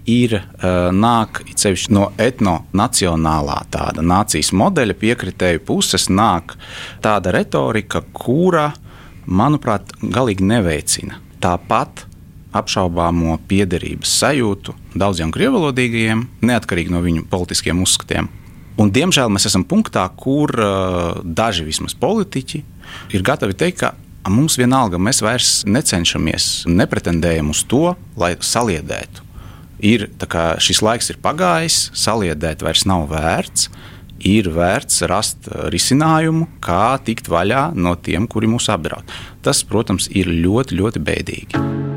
ir 0.10 0.36
uh, 0.40 0.90
nāk 0.96 1.44
sevišķi 1.54 1.94
no 1.96 2.10
etnonacionālā 2.20 3.60
tāda 3.74 4.04
nācijas 4.06 4.52
modeļa 4.58 4.98
piekritēju 5.00 5.64
puses 5.68 6.10
nāk 6.10 6.56
tāda 7.04 7.34
retorika, 7.36 8.02
kura, 8.14 8.72
manuprāt, 9.26 9.94
galīgi 10.02 10.48
neveicina. 10.50 11.20
Tāpat 11.44 12.06
apšaubāmo 12.56 13.38
piederības 13.50 14.12
sajūtu 14.24 14.74
daudziem 14.98 15.32
krievalodīgajiem, 15.34 16.26
neatkarīgi 16.50 16.94
no 16.94 17.04
viņu 17.06 17.28
politiskiem 17.30 17.82
uzskatiem. 17.86 18.30
Un, 18.80 18.94
diemžēl 18.96 19.30
mēs 19.32 19.50
esam 19.50 19.66
punktā, 19.68 20.06
kur 20.18 20.54
uh, 20.56 21.20
daži 21.24 21.68
vismaz 21.68 21.96
politiķi 22.00 22.64
ir 23.14 23.26
gatavi 23.28 23.58
teikt, 23.60 23.84
ka 23.84 24.32
mums 24.32 24.58
vienalga, 24.60 25.00
mēs 25.02 25.22
vairs 25.26 25.64
necenšamies, 25.68 26.70
nepretendējam 26.70 27.52
uz 27.54 27.66
to, 27.70 27.96
lai 28.20 28.36
saliedētu 28.40 29.29
ir 29.80 30.08
šis 30.60 30.82
laiks 30.86 31.10
ir 31.14 31.20
pagājis, 31.24 31.90
saliedēt 31.98 32.64
vairs 32.66 32.86
nav 32.90 33.10
vērts. 33.12 33.70
Ir 34.28 34.50
vērts 34.52 35.06
rast 35.08 35.48
risinājumu, 35.72 36.50
kā 36.60 37.00
tikt 37.08 37.32
vaļā 37.32 37.70
no 37.76 37.96
tiem, 37.96 38.28
kuri 38.28 38.52
mūs 38.52 38.68
apdraud. 38.72 39.08
Tas, 39.46 39.64
protams, 39.64 40.10
ir 40.12 40.28
ļoti, 40.28 40.76
ļoti 40.76 41.06
bēdīgi. 41.08 41.89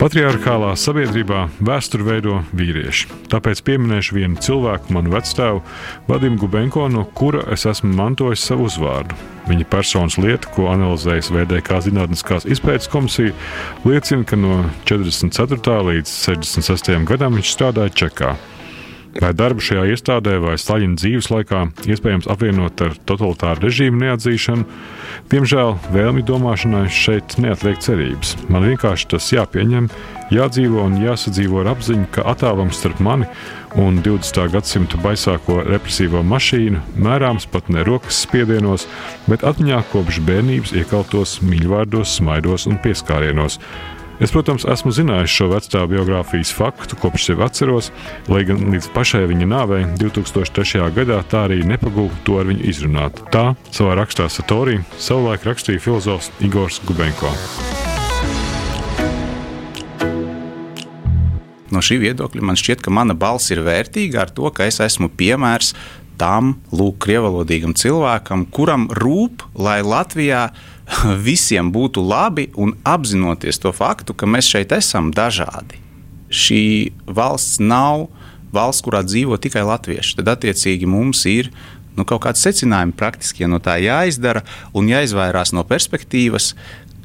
Patriarchālā 0.00 0.70
sabiedrībā 0.80 1.42
vēsturi 1.60 2.06
veido 2.06 2.38
vīrieši. 2.56 3.10
Tāpēc 3.28 3.60
pieminēšu 3.66 4.14
vienu 4.16 4.40
cilvēku, 4.40 4.94
manu 4.96 5.12
vecstāvu, 5.12 5.58
Vadimu 6.06 6.38
Gubenko, 6.40 6.86
no 6.88 7.02
kura 7.04 7.42
es 7.52 7.66
esmu 7.68 7.90
mantojis 7.98 8.46
savu 8.48 8.64
uzvārdu. 8.70 9.18
Viņa 9.50 9.66
personas 9.68 10.16
lieta, 10.16 10.48
ko 10.54 10.70
analizējas 10.72 11.28
VDK 11.34 11.82
Zinātniskās 11.84 12.48
izpētes 12.48 12.88
komisija, 12.88 13.34
liecina, 13.84 14.24
ka 14.24 14.40
no 14.40 14.62
44. 14.88 15.76
līdz 15.90 16.14
66. 16.30 16.96
gadam 17.04 17.36
viņš 17.36 17.52
strādāja 17.58 17.92
Čekā. 18.00 18.32
Vai 19.18 19.32
darbu 19.34 19.62
šajā 19.64 19.88
iestādē 19.90 20.36
vai 20.38 20.54
Staļina 20.60 20.94
dzīves 21.00 21.30
laikā 21.32 21.64
iespējams 21.90 22.28
apvienot 22.30 22.78
ar 22.84 22.94
totalitāru 23.10 23.66
režīmu 23.66 23.98
neatzīšanu, 24.04 24.66
diemžēl 25.32 25.74
vēlmi 25.90 26.22
domāšanai 26.28 26.84
šeit 26.94 27.34
neatliek 27.42 27.82
cerības. 27.82 28.36
Man 28.46 28.68
vienkārši 28.68 29.10
tas 29.10 29.32
jāpieņem, 29.34 29.90
jādzīvo 30.30 30.86
un 30.86 31.00
jāsadzīvo 31.02 31.64
ar 31.64 31.72
apziņu, 31.74 32.06
ka 32.14 32.28
attālums 32.30 32.78
starp 32.78 33.02
mani 33.02 33.26
un 33.82 33.98
20. 34.06 34.46
gadsimta 34.54 34.98
baisāko 35.02 35.58
represīvo 35.66 36.22
mašīnu 36.26 36.82
mērāms 37.02 37.50
pat 37.50 37.66
ne 37.70 37.82
rokas 37.86 38.22
spiedienos, 38.28 38.86
bet 39.26 39.42
atmiņā 39.46 39.82
kopš 39.90 40.22
bērnības 40.26 40.76
iekaltos 40.84 41.40
mīļvārdos, 41.42 42.20
smaidos 42.20 42.70
un 42.70 42.78
pieskārienos 42.78 43.58
Es, 44.20 44.28
protams, 44.34 44.66
esmu 44.68 44.90
zinājis 44.92 45.32
šo 45.32 45.46
vecā 45.48 45.80
biogrāfijas 45.88 46.50
faktu, 46.52 46.98
kopš 47.00 47.30
sevi 47.30 47.40
atceros, 47.46 47.86
lai 48.28 48.42
gan 48.44 48.66
līdz 48.68 48.90
pašai 48.92 49.22
viņa 49.30 49.46
nāvei 49.48 49.78
2003. 49.96 50.82
gadā 50.92 51.22
tā 51.24 51.46
arī 51.46 51.62
nepagūta 51.64 52.20
to 52.26 52.36
ar 52.36 52.50
viņu 52.50 52.66
izrunāt. 52.68 53.22
Tā 53.32 53.54
savā 53.72 53.94
rakstā 53.96 54.26
Satorī 54.28 54.82
savulaik 55.00 55.46
rakstīja 55.48 55.80
filozofs 55.80 56.28
Igors 56.44 56.82
Gubenko. 56.84 57.32
No 61.72 61.80
šī 61.80 62.02
viedokļa 62.04 62.44
man 62.44 62.60
šķiet, 62.60 62.84
ka 62.84 62.92
mana 62.92 63.16
balss 63.16 63.48
ir 63.54 63.64
vērtīga 63.64 64.26
ar 64.26 64.34
to, 64.36 64.52
ka 64.52 64.68
es 64.68 64.82
esmu 64.84 65.08
piemērs 65.16 65.72
tam 66.20 66.58
lūk, 66.76 66.98
krievalodīgam 67.06 67.72
cilvēkam, 67.72 68.44
kuram 68.52 68.90
rūp, 69.00 69.46
lai 69.56 69.80
Latvijā 69.80 70.50
visiem 71.28 71.70
būtu 71.72 72.02
labi 72.04 72.48
un 72.58 72.74
apzinoties 72.84 73.60
to 73.62 73.72
faktu, 73.74 74.14
ka 74.14 74.28
mēs 74.28 74.50
šeit 74.50 74.74
esam 74.76 75.10
dažādi. 75.14 75.80
Šī 76.30 76.92
valsts 77.10 77.58
nav 77.62 78.08
valsts, 78.54 78.82
kurā 78.86 79.02
dzīvo 79.06 79.38
tikai 79.42 79.62
latvieši. 79.66 80.18
Tad, 80.18 80.32
attiecīgi, 80.36 80.88
mums 80.90 81.24
ir 81.30 81.50
nu, 81.96 82.06
kaut 82.06 82.24
kāds 82.26 82.42
secinājums 82.42 82.96
praktiski 82.98 83.48
no 83.50 83.60
tā 83.62 83.76
jāizdara 83.82 84.44
un 84.76 84.90
jāizvairās 84.90 85.54
no 85.56 85.64
perspektīvas, 85.66 86.54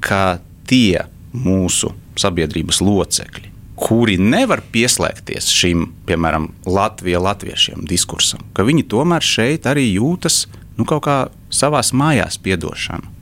ka 0.02 0.40
tie 0.70 1.06
mūsu 1.36 1.92
sabiedrības 2.20 2.80
locekļi, 2.86 3.52
kuri 3.76 4.16
nevar 4.22 4.62
pieslēgties 4.72 5.50
šim, 5.52 5.90
piemēram, 6.08 6.52
Latvijas 6.70 7.26
latviešiem 7.26 7.84
diskursam, 7.90 8.46
ka 8.56 8.66
viņi 8.68 8.86
tomēr 8.94 9.26
šeit 9.26 9.68
arī 9.70 9.90
jūtas 9.98 10.46
nu, 10.78 10.86
kaut 10.88 11.04
kā 11.08 11.18
savā 11.54 11.82
mājās 11.94 12.40
piedošanu. 12.42 13.15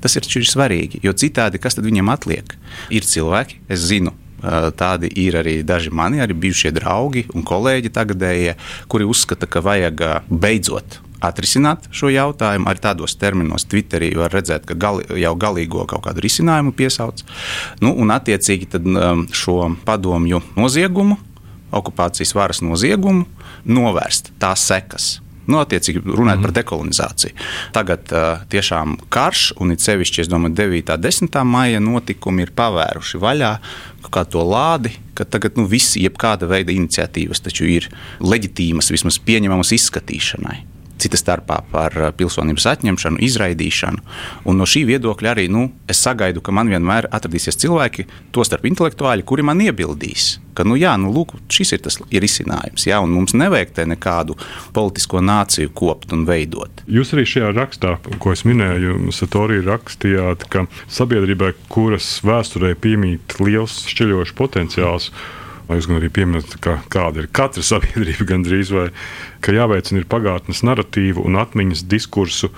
Tas 0.00 0.16
ir 0.16 0.26
svarīgi, 0.26 1.02
jo 1.04 1.12
citādi 1.12 1.60
kas 1.60 1.76
tad 1.76 1.86
viņam 1.88 2.10
atliek? 2.12 2.56
Ir 2.90 3.06
cilvēki, 3.06 3.60
es 3.68 3.86
zinu, 3.90 4.14
Tādi 4.40 5.10
ir 5.20 5.36
arī 5.36 5.58
daži 5.68 5.90
mani, 5.92 6.20
arī 6.24 6.32
bijušie 6.46 6.72
draugi 6.72 7.26
un 7.36 7.44
kolēģi 7.44 7.92
tagadējie, 7.92 8.56
kuri 8.88 9.04
uzskata, 9.04 9.44
ka 9.44 9.60
vajag 9.60 10.00
beidzot 10.32 11.00
atrisināt 11.20 11.90
šo 11.92 12.08
jautājumu. 12.08 12.68
Arī 12.70 12.80
tādos 12.80 13.16
terminos 13.20 13.66
Twitterī 13.68 14.14
var 14.16 14.32
redzēt, 14.32 14.64
ka 14.68 14.76
gali, 14.80 15.04
jau 15.20 15.34
galīgo 15.36 15.84
kaut 15.90 16.06
kādu 16.06 16.24
risinājumu 16.24 16.72
piesauc. 16.76 17.20
Nu, 17.84 17.92
un 17.92 18.14
attiecīgi 18.14 18.70
šo 19.36 19.58
padomju 19.84 20.40
noziegumu, 20.56 21.18
okupācijas 21.76 22.32
varas 22.34 22.64
noziegumu, 22.64 23.28
novērst 23.68 24.32
tās 24.40 24.64
sekas. 24.64 25.18
Nu, 25.50 25.60
attiecīgi, 25.64 26.02
runājot 26.06 26.40
mm. 26.40 26.46
par 26.46 26.54
dekolonizāciju. 26.60 27.36
Tagad 27.76 28.14
uh, 28.14 28.44
tiešām 28.52 28.96
karš, 29.12 29.50
un 29.60 29.74
it 29.74 29.84
sevišķi, 29.84 30.24
es 30.24 30.30
domāju, 30.30 30.56
9. 30.62 30.96
un 30.96 31.06
10. 31.08 31.40
maija 31.50 31.82
notikumi 31.82 32.46
ir 32.46 32.54
pavēruši 32.56 33.20
vaļā 33.20 33.54
kā 34.10 34.24
to 34.26 34.42
lādi, 34.46 34.94
ka 35.14 35.26
tagad 35.28 35.58
nu, 35.60 35.66
visi, 35.70 36.02
jebkāda 36.04 36.48
veida 36.50 36.74
iniciatīvas 36.74 37.42
taču 37.44 37.68
ir 37.68 37.88
leģitīmas, 38.24 38.90
vismaz 38.94 39.20
pieņemamas 39.26 39.74
izskatīšanai. 39.76 40.58
Cita 41.00 41.18
starpā 41.20 41.60
par 41.72 41.96
eh, 41.96 42.10
pilsonības 42.16 42.66
atņemšanu, 42.74 43.20
izraidīšanu. 43.26 44.04
Un 44.50 44.60
no 44.60 44.68
šī 44.68 44.84
viedokļa 44.90 45.32
arī 45.34 45.48
nu, 45.52 45.68
es 45.90 46.02
sagaidu, 46.04 46.42
ka 46.44 46.54
man 46.54 46.70
vienmēr 46.72 47.08
atradīsies 47.10 47.58
cilvēki, 47.60 48.06
tostarp 48.36 48.66
intelektuāļi, 48.70 49.26
kuri 49.26 49.46
man 49.46 49.62
iebildīs, 49.64 50.36
ka 50.56 50.66
nu, 50.68 50.76
jā, 50.80 50.94
nu, 51.00 51.12
lūk, 51.14 51.34
šis 51.52 51.74
ir 51.76 51.82
tas 51.84 51.98
ir 52.10 52.24
risinājums. 52.24 52.86
Jā, 52.88 53.00
mums 53.06 53.34
nevajag 53.36 53.74
te 53.76 53.86
nekādu 53.88 54.36
politisko 54.76 55.22
nāciju 55.24 55.72
kopt 55.76 56.14
un 56.16 56.26
veidot. 56.28 56.84
Jūs 56.90 57.14
arī 57.16 57.26
šajā 57.28 57.50
rakstā, 57.56 57.96
ko 58.22 58.34
es 58.36 58.44
minēju, 58.48 58.98
Satorī 59.14 59.60
rakstījāt, 59.64 60.46
ka 60.52 60.66
sabiedrībai, 60.92 61.52
kuras 61.72 62.18
vēsturē 62.26 62.74
piemīt 62.80 63.38
liels 63.42 63.82
šķeļošs 63.90 64.36
potenciāls, 64.38 65.10
Jūs 65.78 65.88
gan 65.90 66.00
arī 66.00 66.10
pieminat, 66.12 66.56
ka 66.64 66.78
kāda 66.92 67.22
ir 67.22 67.30
katra 67.32 67.62
sabiedrība, 67.66 68.26
gandrīz 68.32 68.72
vai 68.74 68.88
ka 69.44 69.54
jāveicina 69.54 70.02
pagātnes 70.10 70.64
narratīvu 70.66 71.24
un 71.28 71.38
atmiņas 71.40 71.86
diskursu 71.90 72.50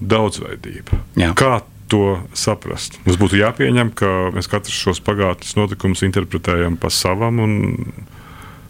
daudzveidība. 0.00 1.00
Jā. 1.20 1.34
Kā 1.38 1.60
to 1.90 2.20
saprast? 2.38 3.00
Mums 3.04 3.18
būtu 3.20 3.40
jāpieņem, 3.40 3.92
ka 3.98 4.30
mēs 4.34 4.48
katrs 4.50 4.76
šos 4.76 5.02
pagātnes 5.04 5.56
notikumus 5.58 6.04
interpretējam 6.06 6.78
pa 6.80 6.92
savam 6.94 7.42
un 7.42 7.54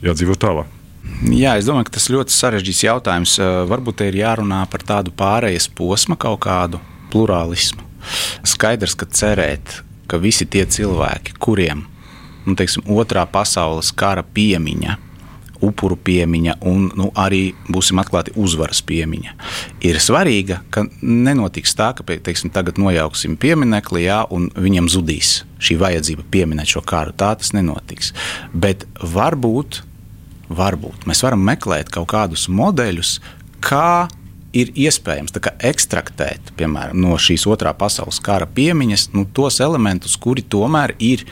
jādzīvo 0.04 0.38
tālāk. 0.40 0.76
Jā, 1.28 1.56
es 1.58 1.66
domāju, 1.68 1.88
ka 1.88 1.96
tas 1.96 2.08
ļoti 2.12 2.34
sarežģīts 2.34 2.82
jautājums. 2.86 3.36
Varbūt 3.68 4.04
ir 4.06 4.20
jārunā 4.20 4.62
par 4.72 4.84
tādu 4.86 5.12
pārejas 5.16 5.68
posmu, 5.68 6.16
kaut 6.20 6.42
kādu 6.44 6.80
plurālismu. 7.12 7.84
Skaidrs, 8.46 8.96
ka 8.96 9.08
cerēt, 9.12 9.80
ka 10.08 10.20
visi 10.20 10.46
tie 10.48 10.64
cilvēki, 10.68 11.36
kuriem 11.40 11.84
nu, 12.50 12.58
teiksim, 12.58 12.84
otrā 12.90 13.24
pasaules 13.30 13.92
kara 13.96 14.24
piemiņa, 14.26 14.96
upuru 15.64 15.96
piemiņa 16.00 16.56
un 16.68 16.88
nu, 16.96 17.10
arī, 17.20 17.50
būsim 17.68 18.00
atklāti, 18.00 18.32
uzvaras 18.40 18.80
piemiņa. 18.86 19.34
Ir 19.86 20.00
svarīga, 20.00 20.62
ka 20.72 20.86
nenotiks 21.02 21.76
tā, 21.76 21.90
ka 21.96 22.04
teiksim, 22.06 22.52
tagad 22.54 22.80
nojauksim 22.80 23.36
pieminiekli, 23.40 24.06
jā, 24.06 24.22
un 24.32 24.48
viņam 24.56 24.88
zudīs 24.92 25.42
šī 25.60 25.76
vajadzība 25.82 26.24
pieminēt 26.32 26.72
šo 26.72 26.84
karu. 26.86 27.12
Tā 27.12 27.34
tas 27.40 27.52
nenotiks. 27.56 28.14
Bet 28.52 28.86
varbūt, 29.00 29.82
varbūt 30.48 31.04
mēs 31.10 31.20
varam 31.26 31.44
meklēt 31.44 31.92
kaut 31.92 32.08
kādus 32.14 32.48
modeļus, 32.48 33.18
kā 33.60 34.08
ir 34.56 34.72
iespējams 34.74 35.34
ekstraktēt 35.62 36.52
piemēram, 36.58 36.98
no 36.98 37.14
šīs 37.20 37.46
otrā 37.50 37.72
pasaules 37.76 38.20
kara 38.22 38.48
piemiņas 38.50 39.10
nu, 39.14 39.26
tos 39.34 39.60
elementus, 39.62 40.16
kuri 40.18 40.42
tomēr 40.42 40.96
ir 40.98 41.24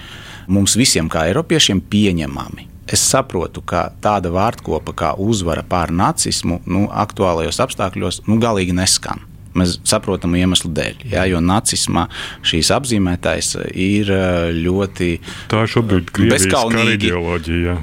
mums 0.49 0.77
visiem, 0.79 1.09
kā 1.13 1.29
Eiropiešiem, 1.29 1.81
pieņemami. 1.93 2.69
Es 2.89 3.03
saprotu, 3.05 3.61
ka 3.61 3.91
tāda 4.01 4.33
vārdkopa 4.33 4.95
kā 4.97 5.15
uzvara 5.21 5.65
pār 5.67 5.93
nacismu 5.93 6.63
nu, 6.65 6.87
aktuālajos 6.89 7.61
apstākļos 7.67 8.23
nu, 8.29 8.39
galīgi 8.41 8.77
neskan. 8.77 9.27
Mēs 9.59 9.79
saprotam 9.89 10.35
iemeslu 10.39 10.71
dēļ, 10.77 11.05
jā, 11.09 11.25
jo 11.33 11.41
nacismā 11.43 12.05
šīs 12.47 12.69
apzīmētais 12.77 13.55
ir 13.73 14.11
eh, 14.15 14.51
ļoti 14.55 15.09
bezskaunīgi, 15.51 17.13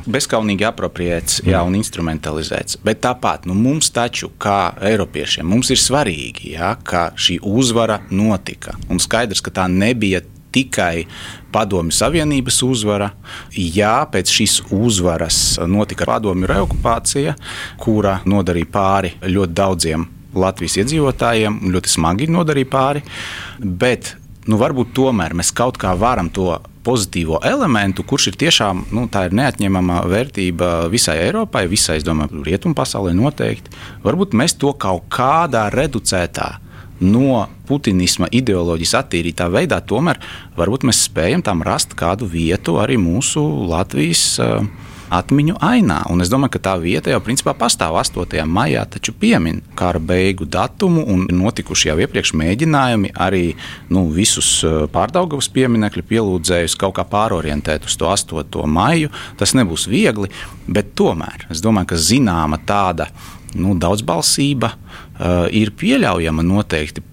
bezskaunīgi 0.05 0.67
apropriēts 0.69 1.41
jā, 1.45 1.63
un 1.65 1.75
instrumentalizēts. 1.79 2.79
Bet 2.86 3.01
tāpat 3.03 3.50
nu, 3.50 3.57
mums 3.57 3.91
taču, 3.95 4.31
kā 4.39 4.75
Eiropiešiem, 4.91 5.48
mums 5.50 5.74
ir 5.74 5.81
svarīgi, 5.81 6.53
jā, 6.55 6.75
ka 6.86 7.10
šī 7.17 7.41
uzvara 7.43 8.00
notika. 8.13 8.77
Un 8.88 9.01
skaidrs, 9.03 9.43
ka 9.43 9.53
tā 9.60 9.67
nebija 9.72 10.24
tikai 10.55 11.05
Padomju 11.55 11.95
Savienības 11.95 12.59
uzvara. 12.67 13.11
Jā, 13.55 14.01
pēc 14.11 14.33
šīs 14.39 14.57
uzvaras 14.75 15.39
notika 15.72 16.07
padomju 16.09 16.50
reokupācija, 16.51 17.35
kura 17.79 18.20
nodarīja 18.27 18.72
pāri 18.74 19.15
ļoti 19.24 19.55
daudziem 19.55 20.09
Latvijas 20.35 20.75
iedzīvotājiem, 20.81 21.61
ļoti 21.72 21.91
smagi 21.96 22.27
nodarīja 22.31 22.72
pāri. 22.72 23.03
Bet 23.63 24.15
nu, 24.50 24.59
varbūt 24.59 24.91
tomēr 24.98 25.35
mēs 25.37 25.53
kaut 25.55 25.79
kā 25.81 25.94
varam 25.98 26.29
to 26.33 26.57
pozitīvo 26.85 27.39
elementu, 27.48 28.03
kurš 28.05 28.29
ir 28.29 28.37
tiešām 28.44 28.83
nu, 28.94 29.07
ir 29.07 29.33
neatņemama 29.39 30.03
vērtība 30.11 30.74
visai 30.91 31.18
Eiropai, 31.24 31.65
visai, 31.72 31.98
es 32.01 32.05
domāju, 32.05 32.44
rietumu 32.46 32.77
pasaulē 32.77 33.15
noteikti. 33.18 33.74
Varbūt 34.05 34.35
mēs 34.37 34.57
to 34.61 34.75
kaut 34.77 35.07
kādā 35.13 35.65
reducētā 35.74 36.51
no 37.00 37.46
putinisma 37.68 38.29
ideoloģijas 38.31 38.96
attīrītā 39.01 39.50
veidā, 39.51 39.81
tomēr 39.81 40.22
varbūt 40.58 40.88
mēs 40.88 41.05
spējam 41.10 41.44
tam 41.46 41.64
rast 41.66 41.98
kādu 41.98 42.29
vietu 42.29 42.79
arī 42.81 43.00
mūsu 43.01 43.44
Latvijas. 43.70 44.27
Uh, 44.40 44.92
atmiņu 45.10 45.58
ainā. 45.64 46.00
Un 46.12 46.24
es 46.24 46.31
domāju, 46.31 46.55
ka 46.55 46.62
tā 46.68 46.74
vieta 46.81 47.12
jau 47.12 47.22
principā 47.24 47.53
pastāv 47.58 47.98
8. 48.00 48.42
maijā, 48.50 48.86
taču 48.90 49.14
piemin 49.14 49.62
kara 49.77 50.00
beigu 50.00 50.48
datumu 50.50 51.05
un 51.12 51.25
notikuši 51.29 51.92
jau 51.92 51.98
iepriekš 52.03 52.34
mēģinājumi 52.40 53.14
arī 53.27 53.46
nu, 53.94 54.08
visus 54.14 54.50
eh, 54.66 54.86
pārdaugavas 54.92 55.50
pieminekļu 55.55 56.05
pielūdzējus 56.10 56.77
kaut 56.81 56.98
kā 56.98 57.05
pārorientēt 57.10 57.88
uz 57.90 57.98
to 58.00 58.10
8. 58.12 58.66
maiju. 58.66 59.14
Tas 59.40 59.55
nebūs 59.58 59.88
viegli, 59.92 60.31
bet 60.68 60.96
tomēr 60.98 61.48
es 61.53 61.64
domāju, 61.64 61.94
ka 61.94 62.01
zināma 62.01 62.62
tāda 62.66 63.10
nu, 63.55 63.75
daudzbalsība 63.79 64.74
uh, 64.74 65.04
ir 65.51 65.71
pieļaujama 65.79 66.45
noteikti. 66.45 67.03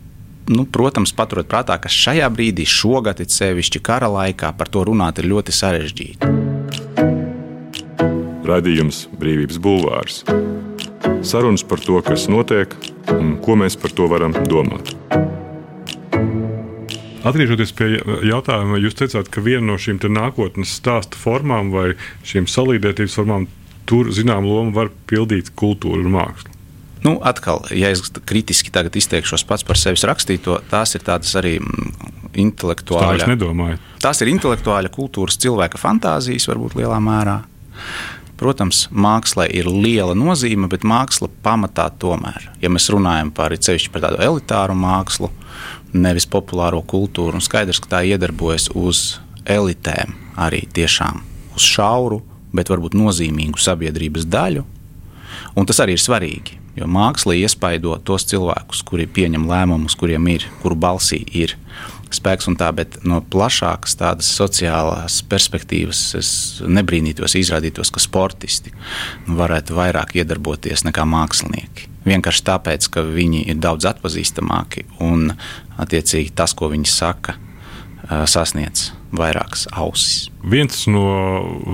Nu, 0.53 0.65
protams, 0.67 1.13
paturot 1.15 1.47
prātā, 1.47 1.77
ka 1.79 1.91
šajā 1.93 2.27
brīdī, 2.35 2.67
šogad, 2.67 3.21
it 3.23 3.31
sevišķi 3.31 3.83
kara 3.85 4.11
laikā, 4.11 4.51
par 4.59 4.71
to 4.73 4.83
runāt 4.89 5.23
ir 5.23 5.31
ļoti 5.31 5.55
sarežģīti. 5.55 6.33
Radījums 8.43 9.05
Brīvības 9.21 9.61
Bulvārs. 9.63 10.25
Sarunas 11.23 11.63
par 11.63 11.79
to, 11.79 12.01
kas 12.03 12.27
notiek 12.27 12.75
un 13.15 13.37
ko 13.43 13.55
mēs 13.61 13.79
par 13.79 13.95
to 13.95 14.09
varam 14.11 14.35
domāt. 14.51 14.97
Atgriežoties 17.23 17.71
pie 17.79 17.87
jautājuma, 18.27 18.81
jūs 18.83 18.99
teicāt, 18.99 19.31
ka 19.31 19.45
viena 19.45 19.63
no 19.69 19.79
šīm 19.79 20.01
nākotnes 20.11 20.75
stāstu 20.75 21.21
formām 21.23 21.71
vai 21.71 21.93
šīm 22.27 22.51
salīdzinātības 22.51 23.15
formām 23.15 23.47
tur 23.87 24.11
zināmu 24.11 24.51
lomu 24.51 24.75
var 24.75 24.91
pildīt 25.07 25.53
kultūra 25.55 26.03
un 26.03 26.11
māksla. 26.17 26.52
Nu, 27.03 27.17
atkal, 27.27 27.65
ja 27.75 27.91
es 27.91 28.05
kritiski 28.27 28.71
izteikšos 28.71 29.45
pats 29.45 29.65
par 29.67 29.79
sevis 29.79 30.05
rakstīto, 30.07 30.61
tās 30.71 30.95
ir 30.95 31.03
tādas 31.03 31.35
arī 31.39 31.59
intelektuālas. 32.39 33.27
Tās 34.03 34.23
ir 34.23 34.31
intelektuāla 34.33 34.91
kultūras 34.93 35.39
cilvēka 35.43 35.81
fantāzijas, 35.83 36.49
varbūt 36.51 36.77
lielā 36.79 37.01
mērā. 37.03 37.43
Protams, 38.39 38.89
mākslai 38.91 39.49
ir 39.55 39.69
liela 39.71 40.15
nozīme, 40.19 40.67
bet 40.71 40.87
māksla 40.87 41.29
pamatā 41.45 41.91
tomēr, 42.03 42.49
ja 42.63 42.71
mēs 42.73 42.89
runājam 42.91 43.31
par, 43.35 43.55
par 43.55 44.07
tādu 44.07 44.23
elitāru 44.23 44.75
mākslu, 44.79 45.31
nevis 45.93 46.27
populāro 46.27 46.83
kultūru, 46.83 47.39
un 47.39 47.45
skaidrs, 47.45 47.83
ka 47.83 47.97
tā 47.99 48.03
iedarbojas 48.09 48.71
uz 48.75 49.21
elitēm 49.47 50.17
arī 50.41 50.65
tiešām 50.75 51.23
uz 51.55 51.67
šauru 51.67 52.23
bet 52.53 52.71
varbūt 52.73 52.97
nozīmīgu 52.97 53.61
sabiedrības 53.61 54.29
daļu. 54.31 54.65
Un 55.57 55.69
tas 55.69 55.81
arī 55.83 55.97
ir 55.97 56.03
svarīgi, 56.03 56.59
jo 56.77 56.89
māksla 56.89 57.37
iespaido 57.41 57.97
tos 58.05 58.27
cilvēkus, 58.31 58.83
kuri 58.89 59.07
pieņem 59.07 59.49
lēmumus, 59.49 59.97
kuriem 59.99 60.29
ir, 60.33 60.47
kuru 60.63 60.79
balsī 60.79 61.23
ir 61.37 61.57
spēks 62.13 62.49
un 62.51 62.57
tā, 62.61 62.69
bet 62.77 62.99
no 63.09 63.23
plašākas 63.33 63.97
tādas 63.97 64.29
sociālās 64.37 65.21
perspektīvas 65.29 66.03
es 66.19 66.33
nebrīnītos, 66.61 67.37
izrādītos, 67.41 67.93
ka 67.93 68.03
sportisti 68.03 68.73
varētu 69.29 69.77
vairāk 69.79 70.17
iedarboties 70.21 70.85
nekā 70.89 71.07
mākslinieki. 71.09 71.89
Vienkārši 72.05 72.45
tāpēc, 72.49 72.89
ka 72.93 73.05
viņi 73.07 73.47
ir 73.53 73.61
daudz 73.63 73.87
atpazīstamāki 73.93 74.89
un, 75.05 75.31
attiecīgi, 75.81 76.35
tas, 76.37 76.57
ko 76.59 76.73
viņi 76.73 76.91
saka, 76.91 77.39
sasniedz 78.29 78.91
vairākas 79.17 79.67
ausis. 79.77 80.31
Viens 80.43 80.87
no 80.91 81.05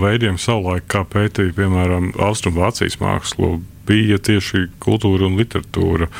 veidiem 0.03 0.38
savulaik, 0.40 0.88
kā 0.90 1.05
pētīja 1.09 1.55
piemēram 1.57 2.12
Austrumvācijas 2.29 2.98
mākslu, 3.03 3.59
bija 3.88 4.18
tieši 4.20 4.68
kultūra 4.83 5.29
un 5.29 5.38
literatūra. 5.40 6.11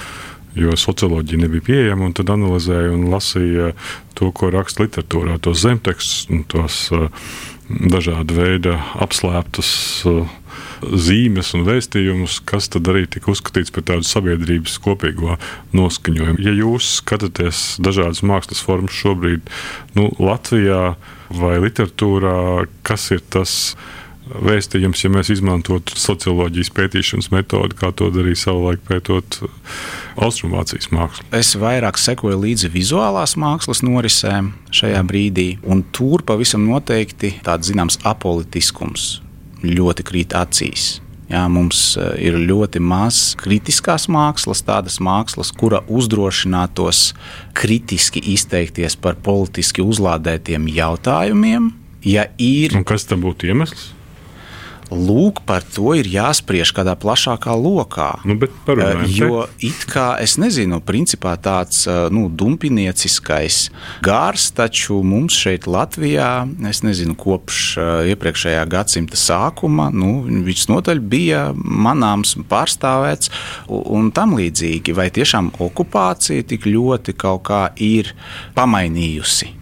Jo 0.59 0.73
socioloģija 0.81 1.43
nebija 1.45 1.67
pieejama, 1.69 2.09
un 2.09 2.15
tad 2.17 2.33
analizēja 2.33 2.91
un 2.91 3.05
lasīja 3.13 3.69
to, 4.19 4.33
ko 4.35 4.49
raksta 4.51 4.87
literatūrā, 4.87 5.37
tos 5.45 5.61
zemtekstus, 5.63 6.25
tos 6.51 6.79
uh, 6.97 7.11
dažāda 7.69 8.35
veida 8.35 8.79
apslēptas 9.05 9.71
uh, 10.09 10.38
zīmes 10.83 11.53
un 11.57 11.67
vēstījumus, 11.67 12.39
kas 12.49 12.71
tad 12.73 12.89
arī 12.91 13.07
tika 13.11 13.33
uzskatīts 13.33 13.73
par 13.75 13.87
tādu 13.91 14.07
sabiedrības 14.07 14.79
kopīgo 14.85 15.39
noskaņojumu. 15.77 16.43
Ja 16.45 16.55
jūs 16.57 16.99
skatāties 17.03 17.77
dažādas 17.83 18.25
mākslas 18.27 18.65
formas 18.65 18.97
šobrīd 18.99 19.49
nu, 19.99 20.11
Latvijā 20.23 20.97
vai 21.35 21.57
literatūrā, 21.63 22.67
kas 22.87 23.11
ir 23.17 23.25
tas? 23.31 23.55
Vēstījums, 24.29 25.01
ja 25.01 25.09
mēs 25.09 25.31
izmantotu 25.33 25.95
socioloģijas 25.97 26.69
pētīšanas 26.77 27.31
metodi, 27.33 27.79
kā 27.81 27.89
to 27.97 28.11
darīja 28.13 28.43
savulaik 28.43 28.83
pētot 28.85 29.39
Austrumvācijas 30.21 30.91
mākslu. 30.93 31.25
Es 31.33 31.55
vairāk 31.57 31.97
sekoju 31.97 32.37
līdzi 32.43 32.69
vizuālās 32.75 33.39
mākslas 33.41 33.81
norisēm 33.87 34.51
šajā 34.69 35.01
brīdī, 35.09 35.47
un 35.65 35.81
tur 35.97 36.27
pavisam 36.29 36.69
noteikti 36.69 37.39
tāds 37.47 37.73
zināms 37.73 37.97
apolitiskums 38.05 39.09
ļoti 39.65 40.07
krīt 40.07 40.35
acīs. 40.37 40.99
Jā, 41.29 41.43
mums 41.53 41.93
eh, 42.01 42.15
ir 42.25 42.39
ļoti 42.41 42.81
maz 42.81 43.35
kritiskās 43.37 44.07
mākslas, 44.09 44.63
tādas 44.65 44.97
mākslas, 45.05 45.51
kura 45.53 45.83
uzdrošinātos 45.93 47.13
kritiski 47.59 48.23
izteikties 48.33 48.97
par 48.97 49.19
politiski 49.21 49.85
uzlādētiem 49.85 50.71
jautājumiem. 50.73 51.75
Ja 52.07 52.31
ir, 52.41 52.73
Un 52.79 52.87
kas 52.89 53.05
tam 53.11 53.27
būtu 53.27 53.51
iemesls? 53.51 53.91
Lūk, 54.91 55.43
par 55.45 55.61
to 55.63 55.93
ir 55.99 56.07
jāspriež 56.09 56.71
kādā 56.73 56.95
plašākā 56.97 57.53
lokā. 57.53 58.19
Nu, 58.25 58.39
Eh, 58.39 59.05
jo 59.19 59.47
it 59.61 59.85
kā 59.91 60.17
es 60.23 60.37
nezinu, 60.41 60.81
principā 60.81 61.35
tāds 61.37 61.83
eh, 61.87 62.09
nu, 62.11 62.29
dumpinieciskais 62.29 63.69
gārs, 64.03 64.49
taču 64.57 65.03
mums 65.05 65.37
šeit 65.37 65.67
Latvijā, 65.69 66.49
es 66.71 66.81
nezinu, 66.87 67.17
kopš 67.21 67.77
eh, 67.77 68.15
iepriekšējā 68.15 68.65
gadsimta 68.71 69.17
sākuma, 69.21 69.91
nu, 69.93 70.23
viņš 70.25 70.65
notaļ 70.73 71.01
bija 71.01 71.43
manāms, 71.59 72.37
pārstāvēts 72.49 73.29
u- 73.69 73.83
un 73.99 74.11
tam 74.11 74.37
līdzīgi. 74.39 74.95
Vai 74.97 75.11
tiešām 75.11 75.53
okupācija 75.59 76.47
tik 76.49 76.65
ļoti 76.65 77.13
kaut 77.19 77.45
kā 77.51 77.67
ir 77.77 78.15
pamainījusi? 78.57 79.58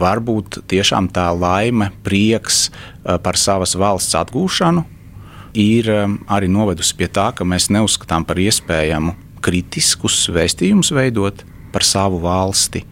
Varbūt 0.00 0.64
tiešām 0.70 1.08
tā 1.14 1.28
laime, 1.36 1.92
prieks 2.06 2.68
eh, 2.68 3.18
par 3.22 3.38
savas 3.38 3.76
valsts 3.78 4.16
atgūšanu 4.18 4.84
ir 5.54 5.90
eh, 5.90 6.06
arī 6.28 6.50
novedusi 6.50 6.96
pie 6.98 7.08
tā, 7.08 7.30
ka 7.36 7.46
mēs 7.46 7.70
neuzskatām 7.74 8.26
par 8.26 8.40
iespējamu 8.42 9.14
kritiskus 9.44 10.24
vēstījumus 10.32 10.90
veidot 10.96 11.44
par 11.74 11.86
savu 11.86 12.20
valsti. 12.24 12.84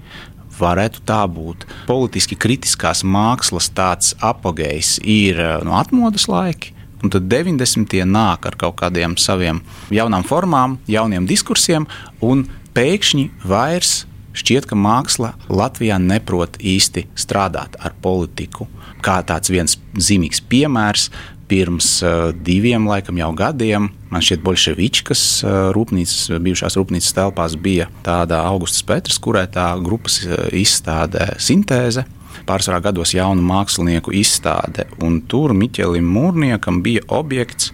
Varētu 0.59 1.01
tā 1.09 1.23
būt. 1.27 1.65
Politiski 1.89 2.37
kritiskās 2.39 3.03
mākslas 3.09 3.71
tāds 3.75 4.13
apgājējs 4.23 4.99
ir 5.03 5.43
eh, 5.43 5.59
no 5.67 5.77
atmodas 5.81 6.29
laiki. 6.31 6.77
Un 7.03 7.11
tad 7.11 7.27
90. 7.27 7.97
nāk 8.07 8.47
ar 8.47 8.55
kaut 8.55 8.77
kādiem 8.79 9.17
saviem 9.19 9.59
jaunām 9.91 10.23
formām, 10.23 10.79
jauniem 10.87 11.27
diskursiem, 11.27 11.89
un 12.23 12.45
pēkšņi 12.77 13.25
vairs 13.43 14.05
šķiet, 14.37 14.69
ka 14.71 14.79
māksla 14.79 15.35
Latvijā 15.53 15.99
neprot 16.03 16.59
īsti 16.59 17.07
strādāt 17.19 17.77
ar 17.81 17.95
politiku. 18.03 18.69
Kā 19.03 19.21
tāds 19.27 19.51
viens 19.53 19.77
zīmīgs 19.99 20.43
piemērs, 20.49 21.09
pirms 21.53 21.89
uh, 22.07 22.31
diviem 22.33 22.87
laikam 22.89 23.19
jau 23.21 23.29
gadiem, 23.37 23.91
man 24.13 24.25
šķiet, 24.25 24.41
Bolševičkas 24.47 25.23
uh, 25.45 25.59
rūpnīcas, 25.77 26.39
bijušās 26.41 26.79
rūpnīcas 26.81 27.13
telpās 27.17 27.59
bija 27.61 27.91
tāda 28.07 28.41
Augustas 28.49 28.85
Petras, 28.89 29.21
kurai 29.21 29.45
tā 29.53 29.69
grupas 29.85 30.23
uh, 30.25 30.47
izstādē 30.57 31.35
sintēze. 31.43 32.07
Pārsvarā 32.49 32.81
gados 32.83 33.13
jaunu 33.15 33.45
mākslinieku 33.45 34.15
izstāde, 34.17 34.87
un 35.05 35.21
tur 35.29 35.53
Miķelim 35.55 36.09
Mūrniekam 36.09 36.81
bija 36.83 37.05
objekts 37.13 37.71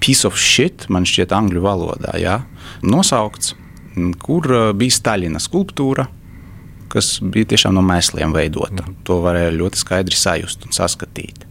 Piece 0.00 0.28
of 0.28 0.36
Shit, 0.36 0.84
man 0.92 1.08
šķiet, 1.08 1.32
angļu 1.32 1.62
valodā, 1.64 2.12
jā, 2.20 2.42
nosaukts, 2.84 3.54
kur 4.22 4.46
uh, 4.52 4.68
bija 4.76 4.94
Staļina 4.96 5.40
skulptūra, 5.42 6.06
kas 6.92 7.16
bija 7.22 7.52
tiešām 7.52 7.74
no 7.76 7.82
mēsliem 7.86 8.34
veidota. 8.34 8.86
To 9.08 9.20
varēja 9.24 9.54
ļoti 9.56 9.82
skaidri 9.82 10.18
sajust 10.18 10.68
un 10.68 10.76
saskatīt. 10.76 11.46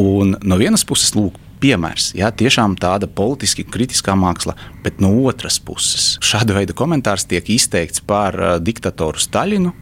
Un 0.00 0.36
no 0.44 0.58
vienas 0.60 0.84
puses, 0.86 1.14
lūk, 1.16 1.38
piemērs, 1.62 2.10
jā, 2.18 2.28
tiešām 2.36 2.76
tāda 2.80 3.08
politiski 3.08 3.64
kritiskā 3.64 4.14
māksla, 4.18 4.56
bet 4.84 5.00
no 5.00 5.10
otras 5.24 5.58
puses 5.62 6.14
šāda 6.24 6.58
veida 6.58 6.76
komentārs 6.76 7.26
tiek 7.28 7.48
izteikts 7.52 8.04
par 8.04 8.36
uh, 8.36 8.56
diktatoru 8.60 9.22
Staļinu. 9.22 9.72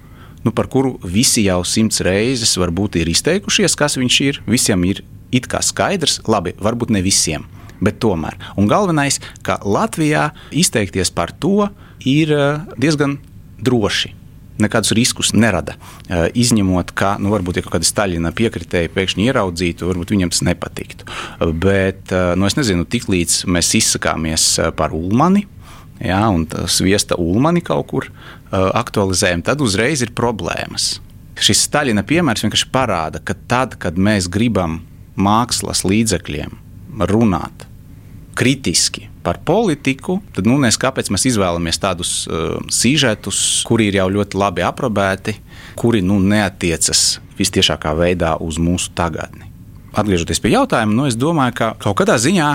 Nu, 0.44 0.52
par 0.52 0.68
kuru 0.68 0.98
visi 1.08 1.46
jau 1.46 1.62
simts 1.64 2.02
reizes 2.04 2.52
varbūt 2.60 2.98
ir 3.00 3.08
izteikušies, 3.08 3.76
kas 3.80 3.96
viņš 3.96 4.16
ir. 4.26 4.40
Visiem 4.44 4.82
ir 4.84 5.00
it 5.34 5.48
kā 5.50 5.62
skaidrs, 5.64 6.20
labi, 6.28 6.52
varbūt 6.62 6.92
ne 6.94 7.00
visiem, 7.04 7.46
bet 7.84 8.00
tomēr. 8.02 8.38
Un 8.60 8.68
galvenais, 8.70 9.20
ka 9.46 9.60
Latvijā 9.62 10.30
izteikties 10.50 11.12
par 11.14 11.34
to 11.38 11.70
ir 12.04 12.34
uh, 12.34 12.76
diezgan 12.80 13.18
droši 13.64 14.14
nekādus 14.58 14.94
riskus 14.94 15.32
nerada. 15.34 15.74
Eh, 16.08 16.28
Izņemot, 16.34 16.92
ka 16.94 17.16
nu, 17.22 17.32
varbūt 17.34 17.58
ja 17.58 17.64
kāda 17.66 17.86
Staļina 17.86 18.32
piekritēja 18.36 18.92
pēkšņi 18.94 19.26
ieraudzītu, 19.28 19.88
varbūt 19.90 20.14
viņam 20.14 20.30
tas 20.34 20.44
nepatiktu. 20.46 21.08
Eh, 21.08 21.50
Bet 21.64 22.12
eh, 22.14 22.34
nu, 22.38 22.46
es 22.46 22.58
nezinu, 22.58 22.86
tiklīdz 22.86 23.44
mēs 23.50 23.74
izsakāmies 23.80 24.46
eh, 24.58 24.70
par 24.76 24.94
Ulmani. 24.96 25.46
Jā, 26.04 26.24
un 26.34 26.42
sviesta 26.68 27.14
ulmani 27.22 27.60
kaut 27.62 27.86
kur 27.86 28.08
uh, 28.10 28.16
aktualizējam, 28.74 29.44
tad 29.46 29.60
uzreiz 29.62 30.00
ir 30.02 30.10
problēmas. 30.10 30.96
Šis 31.38 31.62
Staļina 31.68 32.02
piemērs 32.04 32.42
vienkārši 32.42 32.66
parāda, 32.74 33.20
ka 33.22 33.36
tad, 33.48 33.76
kad 33.80 33.94
mēs 33.94 34.26
gribam 34.26 34.80
mākslas 35.14 35.84
līdzekļiem 35.86 36.58
runāt 37.08 37.68
kritiski 38.36 39.08
par 39.24 39.38
politiku, 39.44 40.18
tad 40.36 40.48
nu, 40.48 40.58
nes, 40.60 40.76
kāpēc 40.80 41.08
mēs 41.14 41.28
izvēlamies 41.30 41.80
tādus 41.80 42.12
uh, 42.28 42.58
sižetus, 42.72 43.38
kuri 43.64 43.88
ir 43.88 44.00
jau 44.02 44.10
ļoti 44.18 44.38
labi 44.40 44.64
aprobēti, 44.66 45.38
kuri 45.80 46.02
nu, 46.04 46.18
neatiecas 46.20 47.22
visciešākā 47.38 47.94
veidā 47.98 48.34
uz 48.44 48.60
mūsu 48.62 48.92
tagadni. 48.96 49.48
Atgriežoties 49.94 50.42
pie 50.42 50.54
jautājuma, 50.54 50.94
nu, 50.94 51.08
es 51.08 51.16
domāju, 51.18 51.56
ka 51.58 51.72
kaut 51.82 51.98
kādā 52.02 52.18
ziņā. 52.20 52.50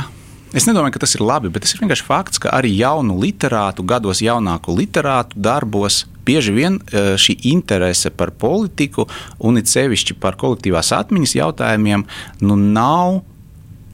Es 0.49 0.65
nedomāju, 0.65 0.95
ka 0.95 1.03
tas 1.03 1.13
ir 1.13 1.21
labi, 1.21 1.51
bet 1.53 1.63
tas 1.63 1.75
ir 1.75 1.83
vienkārši 1.83 2.05
fakts, 2.07 2.41
ka 2.41 2.51
arī 2.57 2.71
jaunu 2.73 3.19
literātu, 3.21 3.85
gados 3.85 4.21
jaunāku 4.25 4.73
literātu 4.73 5.37
darbos 5.37 6.03
bieži 6.25 6.53
vien 6.55 6.79
eh, 6.79 7.13
šī 7.21 7.35
interese 7.51 8.09
par 8.09 8.33
politiku 8.33 9.05
un 9.45 9.61
it 9.61 9.69
sevišķi 9.69 10.17
par 10.21 10.37
kolektīvās 10.41 10.91
atmiņas 10.97 11.37
jautājumiem 11.37 12.05
nu, 12.41 12.57
nav 12.57 13.21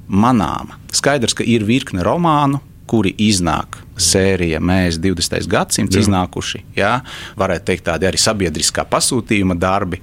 manāma. 0.08 0.80
Skaidrs, 0.95 1.36
ka 1.36 1.43
ir 1.43 1.65
virkne 1.67 2.05
romānu, 2.05 2.62
kuri 2.86 3.15
iznāk 3.17 3.79
sērija 3.97 4.60
Mēs 4.63 4.99
20. 5.01 5.47
gadsimts 5.49 5.95
Jā. 5.95 6.03
iznākuši. 6.03 6.62
Jā, 6.77 6.91
varētu 7.39 7.69
teikt, 7.69 7.86
tādi 7.88 8.08
arī 8.10 8.19
sabiedriskā 8.21 8.86
pasūtījuma 8.91 9.55
darbi 9.60 10.01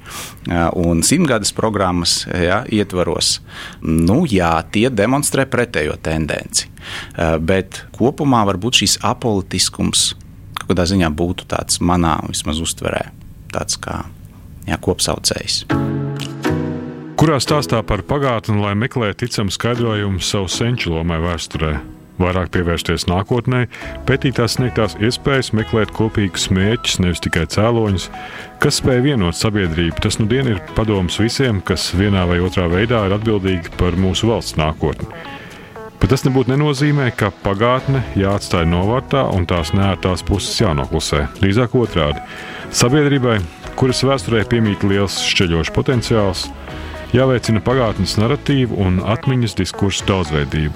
un 0.81 1.05
simtgades 1.07 1.53
programmas 1.55 2.23
jā, 2.27 2.63
ietvaros. 2.73 3.37
Nu, 3.83 4.23
jā, 4.29 4.55
tie 4.73 4.89
demonstrē 4.91 5.47
pretējo 5.51 5.99
tendenci. 6.03 6.71
Bet 7.45 7.85
kopumā 7.95 8.43
varbūt 8.49 8.83
šis 8.83 8.99
apolitiskums 9.07 10.13
kaut 10.63 10.73
kādā 10.73 10.87
ziņā 10.89 11.11
būtu 11.13 11.49
tāds 11.51 11.81
manā 11.85 12.17
vismaz 12.29 12.63
uztverē, 12.63 13.09
tāds 13.53 13.81
kā 13.83 14.05
jā, 14.69 14.79
kopsaucējs. 14.79 15.65
Kurā 17.13 17.37
stāstā 17.43 17.83
par 17.85 18.01
pagātni, 18.09 18.57
lai 18.63 18.73
meklētu 18.79 19.27
ticamu 19.27 19.53
skaidrojumu 19.53 20.23
savu 20.25 20.49
senču 20.51 20.95
lomai 20.95 21.19
vēsturē? 21.23 21.75
Vairāk 22.23 22.51
pievērsties 22.55 23.05
nākotnē, 23.11 23.67
pētīt 24.09 24.37
tās 24.39 24.57
sniegtās 24.57 24.95
iespējas, 25.03 25.53
meklēt 25.57 25.93
kopīgus 25.97 26.49
mērķus, 26.55 27.01
nevis 27.03 27.23
tikai 27.25 27.45
cēloņus, 27.53 28.09
kas 28.63 28.81
spēj 28.81 29.03
vienot 29.09 29.37
sabiedrību. 29.37 30.01
Tas 30.05 30.21
nu 30.21 30.29
dien 30.31 30.51
ir 30.55 30.61
padoms 30.77 31.19
visiem, 31.21 31.61
kas 31.65 31.91
vienā 31.99 32.25
vai 32.31 32.41
otrā 32.45 32.69
veidā 32.73 33.05
ir 33.09 33.17
atbildīgi 33.17 33.75
par 33.81 33.97
mūsu 34.01 34.31
valsts 34.33 34.59
nākotni. 34.61 35.09
Bet 36.03 36.11
tas 36.11 36.25
nebūtu 36.27 36.51
nenozīmē, 36.51 37.13
ka 37.15 37.31
pagātne 37.45 38.01
jāatstāj 38.19 38.65
novārtā 38.67 39.23
un 39.37 39.45
tās 39.47 39.71
neērtās 39.77 40.25
puses 40.27 40.57
jānoklusē. 40.59 41.29
Drīzāk 41.39 41.77
otrādi- 41.79 42.25
sabiedrībai, 42.83 43.39
kuras 43.79 44.03
vēsturē 44.03 44.43
piemīt 44.51 44.83
liels 44.83 45.21
šķeļošs 45.23 45.71
potenciāls, 45.77 46.49
jāveicina 47.17 47.61
pagātnes 47.65 48.17
narratīvu 48.21 48.79
un 48.81 49.01
atmiņas 49.05 49.57
diskursu 49.59 50.07
daudzveidību. 50.09 50.75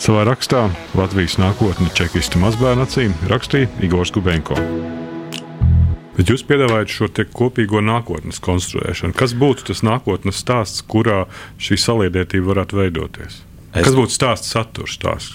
Savā 0.00 0.24
rakstā 0.26 0.64
Latvijas 0.98 1.36
nākotne 1.38 1.90
čekistu 1.94 2.40
mazbērnu 2.42 2.82
acīm 2.86 3.14
rakstīja 3.30 3.70
Igors 3.86 4.10
Gubenko. 4.14 4.56
Bet 6.14 6.30
jūs 6.30 6.44
piedāvājat 6.46 6.92
šo 6.94 7.08
kopīgo 7.34 7.80
nākotnes 7.82 8.38
konstruēšanu. 8.42 9.14
Kas 9.18 9.34
būtu 9.34 9.66
tas 9.70 9.82
nākotnes 9.86 10.38
stāsts, 10.38 10.82
kurā 10.86 11.24
šī 11.58 11.78
saliedētība 11.78 12.52
varētu 12.52 12.78
veidoties? 12.78 13.40
Es- 13.74 13.84
Kas 13.86 13.94
būtu 13.98 14.14
stāsts 14.14 14.52
saturs 14.54 14.98
tās? 15.02 15.32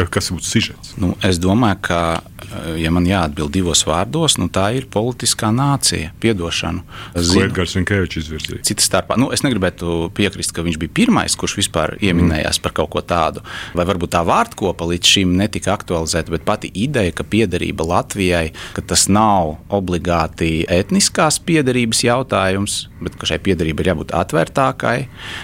Vai 0.00 0.06
kas 0.08 0.30
būtu 0.32 0.48
sižets? 0.48 0.94
Nu, 1.00 1.12
es 1.26 1.36
domāju, 1.42 1.76
ka, 1.84 2.00
eh, 2.40 2.80
ja 2.80 2.90
man 2.94 3.04
jāatbild 3.04 3.52
divos 3.52 3.82
vārdos, 3.84 4.38
nu, 4.40 4.48
tā 4.48 4.70
ir 4.78 4.86
politiskā 4.88 5.50
nācija, 5.52 6.14
atdošana. 6.16 6.84
Ko 7.12 7.42
Edgars 7.44 7.76
Falks 7.76 8.16
izvirzīja? 8.16 8.62
Cita 8.64 8.84
starpā, 8.86 9.18
nu, 9.20 9.28
es 9.34 9.44
negribētu 9.44 10.08
piekrist, 10.16 10.54
ka 10.56 10.64
viņš 10.64 10.78
bija 10.80 10.94
pirmais, 11.02 11.36
kurš 11.36 11.58
vispār 11.60 11.96
pieminējās 12.00 12.62
par 12.62 12.72
kaut 12.72 12.90
ko 12.94 13.02
tādu. 13.04 13.44
Vai 13.76 13.84
varbūt 13.84 14.14
tā 14.16 14.24
vārdkopa 14.24 14.88
līdz 14.88 15.12
šim 15.14 15.36
netika 15.36 15.74
aktualizēta, 15.76 16.32
bet 16.32 16.48
pati 16.48 16.70
ideja, 16.72 17.12
ka 17.12 17.26
piederība 17.26 17.84
Latvijai, 17.84 18.54
ka 18.72 18.82
tas 18.82 19.08
nav 19.12 19.58
obligāti 19.68 20.64
etniskās 20.70 21.40
piederības 21.44 22.04
jautājums, 22.06 22.86
bet 23.00 23.16
ka 23.20 23.28
šai 23.30 23.40
piederībai 23.44 23.84
ir 23.84 23.90
jābūt 23.92 24.14
atvērtākai, 24.16 24.96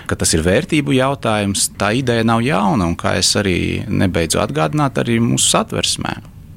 ka 0.08 0.18
tas 0.18 0.34
ir 0.36 0.44
vērtību 0.46 0.96
jautājums, 0.96 1.70
tā 1.80 1.92
ideja 2.00 2.26
nav 2.26 2.44
jauna. 2.44 2.88
Un 2.90 2.96
kā 3.00 3.16
es 3.20 3.32
arī 3.38 3.84
nebeidzu 3.88 4.40
atgādināt, 4.42 5.00
arī 5.02 5.18
mūsu 5.24 5.50
satversmē. 5.54 6.16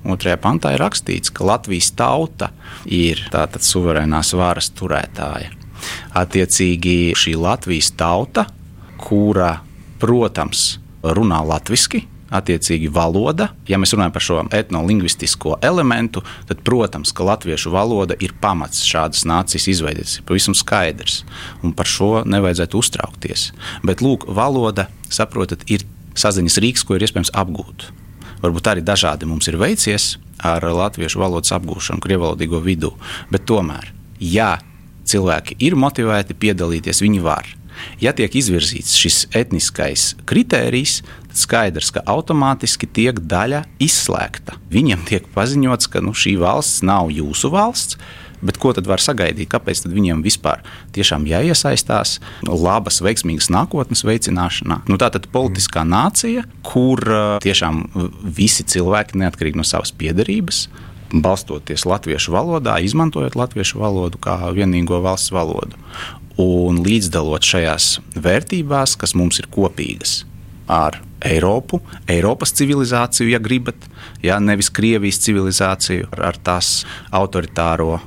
Otrajā 0.10 0.40
pantā 0.40 0.74
ir 0.76 0.84
rakstīts, 0.84 1.32
ka 1.36 1.48
Latvijas 1.48 1.92
tauta 1.98 2.54
ir 2.88 3.26
tātad 3.34 3.66
suverēnās 3.66 4.32
varas 4.40 4.72
turētāja. 4.78 5.52
Attiecīgi 6.20 7.16
šī 7.20 7.36
Latvijas 7.40 7.92
tauta, 8.00 8.48
kura, 9.00 9.58
protams, 10.00 10.78
runā 11.04 11.44
latviešu. 11.48 12.04
Attiecīgi, 12.30 12.92
valoda. 12.94 13.50
Ja 13.70 13.80
mēs 13.82 13.96
runājam 13.96 14.13
par 14.13 14.26
šo 14.26 14.42
etnolingvistisko 14.54 15.58
elementu, 15.65 16.22
tad, 16.50 16.62
protams, 16.68 17.13
ka 17.15 17.26
latviešu 17.26 17.74
valoda 17.74 18.18
ir 18.22 18.36
pamats 18.42 18.84
šādas 18.86 19.26
nācijas 19.30 19.70
izveidēt. 19.74 20.06
Tas 20.06 20.20
ir 20.20 20.28
pavisam 20.30 20.58
skaidrs. 20.58 21.24
Un 21.65 21.74
par 21.78 21.89
šo 21.89 22.24
nevajadzētu 22.30 22.84
uztraukties. 22.84 23.50
Bet, 23.86 24.04
lūk, 24.06 24.28
valoda, 24.30 24.88
saprotat, 25.10 25.65
ir 25.74 25.88
saziņas 26.20 26.60
rīks, 26.62 26.86
ko 26.86 26.98
ir 26.98 27.08
iespējams 27.08 27.34
apgūt. 27.38 27.89
Varbūt 28.44 28.72
arī 28.72 28.86
dažādi 28.86 29.28
mums 29.28 29.50
ir 29.52 29.58
veicies 29.60 30.13
ar 30.39 30.63
latviešu 30.63 31.20
valodas 31.20 31.52
apgūšanu, 31.58 32.04
krievalodīgo 32.04 32.62
vidū. 32.63 32.94
Bet 33.34 33.48
tomēr, 33.50 33.89
ja 34.24 34.58
cilvēki 35.10 35.58
ir 35.65 35.76
motivēti 35.80 36.38
piedalīties, 36.39 37.04
viņi 37.04 37.24
var. 37.26 37.50
Ja 38.02 38.13
tiek 38.15 38.36
izvirzīts 38.39 38.96
šis 39.00 39.26
etniskais 39.36 40.13
kritērijs, 40.30 41.02
tad 41.30 41.44
skaidrs, 41.44 41.92
ka 41.96 42.06
automātiski 42.10 42.89
tiek 42.89 43.20
daļa 43.20 43.65
izslēgta. 43.84 44.58
Viņiem 44.74 45.06
tiek 45.10 45.30
paziņots, 45.36 45.92
ka 45.92 46.04
nu, 46.06 46.15
šī 46.15 46.38
valsts 46.42 46.84
nav 46.86 47.13
jūsu 47.13 47.54
valsts. 47.54 48.00
Bet 48.39 48.56
ko 48.56 48.72
tad 48.72 48.88
var 48.88 49.02
sagaidīt? 49.04 49.50
Kāpēc 49.52 49.84
viņiem 49.92 50.22
vispār 50.24 50.62
tiešām 50.96 51.26
jāiesaistās 51.28 52.18
labas, 52.48 53.02
veiksmīgas 53.04 53.50
nākotnes 53.52 54.06
veicināšanā? 54.08 54.82
Nu, 54.88 55.00
tā 55.02 55.10
tad 55.12 55.28
politiskā 55.34 55.84
nācija, 55.84 56.46
kur 56.63 57.04
tiešām 57.44 57.84
visi 58.24 58.63
cilvēki, 58.63 59.20
neatkarīgi 59.20 59.60
no 59.60 59.68
savas 59.68 59.92
piedarības, 59.92 60.70
balstoties 61.10 61.84
latviešu 61.89 62.32
valodā, 62.36 62.78
izmantojot 62.86 63.36
latviešu 63.36 63.82
valodu 63.82 64.22
kā 64.22 64.38
vienīgo 64.56 65.02
valsts 65.04 65.34
valodu 65.34 65.76
un 66.39 66.82
līdzdalot 66.86 67.43
šajās 67.45 67.91
vērtībās, 68.15 68.95
kas 68.99 69.15
mums 69.17 69.41
ir 69.41 69.49
kopīgas 69.52 70.23
ar 70.69 71.02
Eiropu, 71.25 71.82
Eiropas 72.08 72.54
civilizāciju, 72.56 73.32
ja 73.34 73.39
gribat, 73.43 73.75
ja 74.23 74.38
nevis 74.39 74.69
Krievijas 74.71 75.19
civilizāciju 75.25 76.08
ar, 76.15 76.38
tās 76.39 76.86
autoritāro 77.12 77.97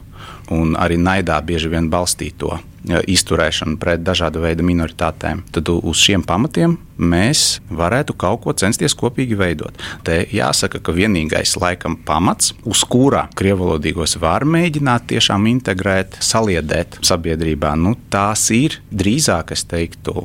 un 0.55 0.77
arī 0.81 0.97
naidā 1.01 1.40
bieži 1.45 1.73
vien 1.73 1.90
balstīto 1.92 2.57
izturēšanu 2.83 3.79
pret 3.81 4.03
dažādu 4.03 4.42
veidu 4.42 4.64
minoritātēm, 4.66 5.45
tad 5.55 5.68
uz 5.73 6.01
šiem 6.03 6.25
pamatiem 6.27 6.75
mēs 7.03 7.61
varētu 7.71 8.14
kaut 8.18 8.42
ko 8.45 8.55
censties 8.59 8.95
kopīgi 8.99 9.37
veidot. 9.38 9.79
Te 10.07 10.21
jāsaka, 10.35 10.81
ka 10.83 10.95
vienīgais 10.95 11.55
laikam 11.59 11.97
pamats, 12.07 12.53
uz 12.68 12.83
kura 12.87 13.25
krievalodīgos 13.38 14.18
var 14.23 14.47
mēģināt 14.47 15.09
tiešām 15.14 15.47
integrēt, 15.51 16.18
saliedēt 16.23 16.99
sabiedrībā, 17.07 17.75
nu, 17.79 17.95
tās 18.12 18.49
ir 18.55 18.81
drīzāk, 18.90 19.55
es 19.57 19.66
teiktu, 19.71 20.16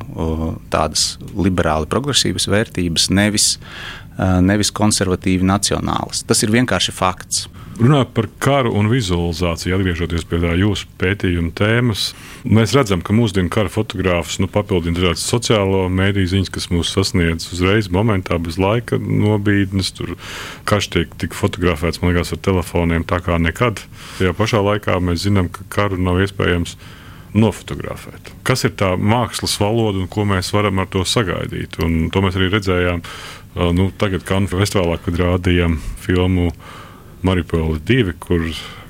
tādas 0.72 1.16
liberāli 1.34 1.88
progresīvas 1.90 2.48
vērtības, 2.50 3.08
nevis, 3.14 3.52
nevis 4.18 4.74
konservatīvi 4.74 5.46
nacionālas. 5.46 6.24
Tas 6.26 6.42
ir 6.42 6.54
vienkārši 6.54 6.94
fakts. 6.94 7.46
Runājot 7.78 8.08
par 8.10 8.26
karu 8.42 8.72
un 8.74 8.88
vizualizāciju, 8.90 9.76
atgriežoties 9.76 10.24
pie 10.26 10.40
tā 10.42 10.56
jūsu 10.58 10.88
pētījuma 10.98 11.52
tēmas, 11.54 12.08
mēs 12.42 12.72
redzam, 12.74 13.04
ka 13.06 13.14
mūsdienu 13.14 13.52
kara 13.54 13.70
fotogrāfus 13.70 14.40
nu, 14.42 14.48
papildina 14.50 14.98
dažādas 14.98 15.22
sociālo 15.22 15.84
mēdīju 15.94 16.32
ziņas, 16.32 16.50
kas 16.56 16.66
mūs 16.72 16.90
sasniedz 16.96 17.46
uzreiz, 17.54 17.86
momentā, 17.94 18.40
bez 18.42 18.58
laika 18.58 18.98
nobīdnes. 18.98 19.92
Tur 19.94 20.16
karš 20.66 20.88
tiek 20.96 21.14
tik 21.22 21.36
fotografēts, 21.38 22.02
man 22.02 22.16
liekas, 22.16 22.34
ar 22.34 22.40
telefoniem 22.48 23.06
tā 23.06 23.20
kā 23.22 23.38
nekad. 23.38 23.84
Tajā 24.16 24.34
pašā 24.40 24.64
laikā 24.66 24.98
mēs 24.98 25.22
zinām, 25.28 25.46
ka 25.46 25.68
karu 25.76 26.00
nav 26.02 26.18
iespējams 26.24 26.74
nofotografēt. 27.38 28.32
Kas 28.42 28.66
ir 28.66 28.74
tā 28.80 28.90
mākslas 28.98 29.54
valoda 29.62 30.02
un 30.02 30.10
ko 30.10 30.26
mēs 30.26 30.50
varam 30.56 30.82
ar 30.82 30.90
to 30.90 31.06
sagaidīt? 31.06 31.78
Un 31.84 32.10
to 32.10 32.26
mēs 32.26 32.40
arī 32.40 32.50
redzējām 32.56 33.06
nu, 33.78 33.88
tagad, 34.02 34.26
Kanu 34.26 34.50
festivālā, 34.50 34.98
kad 35.04 35.22
rādījām 35.22 35.78
filmu 36.02 36.50
Mariupola 37.22 37.78
2, 37.88 38.14
kur, 38.22 38.44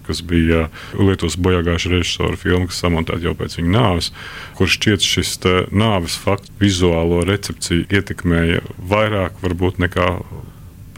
kas 0.06 0.22
bija 0.24 0.66
Lietuvas 0.96 1.36
bojāgājuša 1.40 1.92
režisora 1.92 2.36
filma, 2.40 2.68
kas 2.70 2.80
samontēta 2.82 3.24
jau 3.24 3.34
pēc 3.38 3.58
viņa 3.58 3.72
nāves, 3.74 4.10
kurš 4.58 4.78
šķiet 4.78 5.08
šis 5.08 5.34
nāves 5.72 6.16
fakts 6.20 6.52
vizuālo 6.60 7.22
recepciju 7.28 7.88
ietekmēja 7.92 8.62
vairāk 8.90 9.40
varbūt 9.44 9.82
nekā 9.84 10.10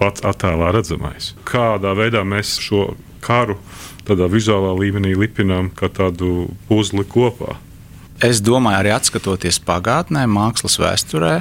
pats 0.00 0.24
attēlā 0.24 0.70
redzamais. 0.74 1.34
Kādā 1.48 1.92
veidā 1.98 2.24
mēs 2.24 2.56
šo 2.62 2.94
karu 3.24 3.58
tādā 4.08 4.30
vizuālā 4.32 4.72
līmenī 4.78 5.12
lipinām 5.18 5.68
kā 5.76 5.90
tādu 5.92 6.48
puzli 6.70 7.04
kopā? 7.04 7.58
Es 8.20 8.42
domāju, 8.44 8.82
arī 8.82 8.92
skatoties 9.04 9.56
pagātnē, 9.64 10.26
mākslas 10.28 10.76
vēsturē, 10.80 11.40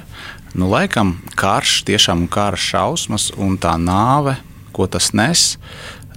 nu, 0.55 0.69
laikam 0.71 1.17
karš, 1.39 1.81
tiešām 1.87 2.27
kara 2.31 2.59
šausmas 2.59 3.33
un 3.35 3.57
tā 3.59 3.73
nāve 3.75 4.37
ko 4.73 4.87
tas 4.91 5.11
nes, 5.17 5.57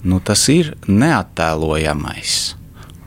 nu, 0.02 0.20
tas 0.20 0.46
ir 0.52 0.74
neattēlojamais. 0.88 2.40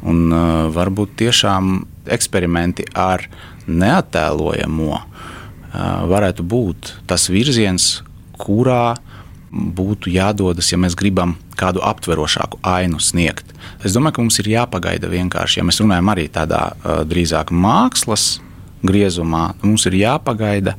Un, 0.05 0.27
uh, 0.29 0.67
varbūt 0.73 1.15
tiešām 1.21 1.79
eksperimenti 2.13 2.85
ar 2.93 3.25
neattēlojamo 3.65 4.91
uh, 4.93 5.05
varētu 6.11 6.45
būt 6.45 6.93
tas 7.09 7.27
virziens, 7.33 8.03
kurā 8.37 8.95
būtu 9.55 10.11
jādodas, 10.11 10.69
ja 10.71 10.77
mēs 10.77 10.97
gribam 10.99 11.37
kādu 11.55 11.81
aptverošāku 11.85 12.59
ainu 12.67 12.99
sniegt. 12.99 13.53
Es 13.83 13.95
domāju, 13.95 14.17
ka 14.17 14.25
mums 14.25 14.39
ir 14.43 14.51
jāpagaida 14.51 15.09
vienkārši, 15.11 15.61
ja 15.61 15.67
mēs 15.67 15.79
runājam 15.81 16.11
arī 16.11 16.27
tādā 16.31 16.63
uh, 16.73 17.03
drīzāk 17.07 17.53
mākslas 17.55 18.35
griezumā, 18.85 19.53
mums 19.63 19.87
ir 19.89 19.97
jāpagaida, 20.01 20.75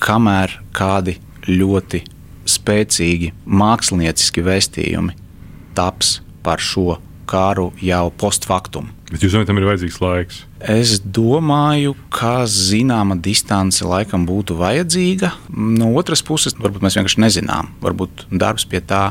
kamēr 0.00 0.58
kādi 0.74 1.18
ļoti 1.48 2.02
spēcīgi 2.48 3.32
mākslinieciski 3.44 4.44
vēstījumi 4.46 5.16
taps 5.78 6.18
par 6.42 6.62
šo 6.62 6.98
kāru 7.28 7.70
jau 7.84 8.08
postfaktum. 8.18 8.88
Bet 9.08 9.22
jūs 9.24 9.32
domājat, 9.32 9.48
tam 9.50 9.60
ir 9.60 9.66
vajadzīgs 9.68 10.00
laiks? 10.02 10.40
Es 10.74 10.96
domāju, 11.00 11.94
ka 12.12 12.42
zināma 12.50 13.16
distance 13.24 13.84
laikam 13.84 14.26
būtu 14.28 14.56
vajadzīga. 14.58 15.32
No 15.52 15.92
otras 16.00 16.24
puses, 16.24 16.56
varbūt 16.58 16.84
mēs 16.84 16.98
vienkārši 16.98 17.22
nezinām. 17.24 17.70
Varbūt 17.84 18.26
darbs 18.32 18.66
pie 18.68 18.82
tā 18.84 19.04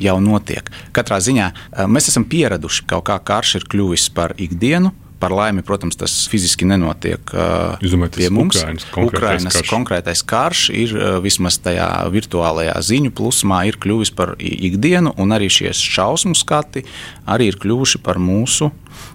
jau 0.00 0.16
notiek. 0.20 0.68
Katrā 0.96 1.18
ziņā 1.24 1.48
eh, 1.52 1.84
mēs 1.88 2.10
esam 2.12 2.24
pieraduši, 2.28 2.84
ka 2.84 2.96
kaut 2.96 3.08
kā 3.10 3.18
karš 3.32 3.58
ir 3.60 3.68
kļuvis 3.72 4.08
par 4.16 4.36
ikdienu 4.40 4.92
Par 5.16 5.32
laimi, 5.32 5.62
protams, 5.64 5.96
tas 5.96 6.12
fiziski 6.28 6.66
nenotiek 6.68 7.30
uh, 7.32 7.78
domāju, 7.80 8.18
pie 8.18 8.28
mums. 8.28 8.58
Ukrainas 8.58 8.88
konkrētais, 8.92 9.16
Ukrainas 9.16 9.56
karš. 9.56 9.70
konkrētais 9.70 10.22
karš 10.28 10.64
ir 10.76 10.96
vismaz 11.24 11.56
tajā 11.64 11.88
virtuālajā 12.12 12.74
ziņu 12.84 13.14
plūsmā 13.16 13.62
kļuvis 13.80 14.12
par 14.16 14.34
ikdienu, 14.36 15.14
un 15.16 15.32
arī 15.32 15.48
šie 15.52 15.72
šausmu 15.72 16.36
skati 16.36 16.84
arī 17.24 17.48
ir 17.52 17.60
kļuvuši 17.62 18.02
par 18.04 18.20
mūsu 18.20 18.68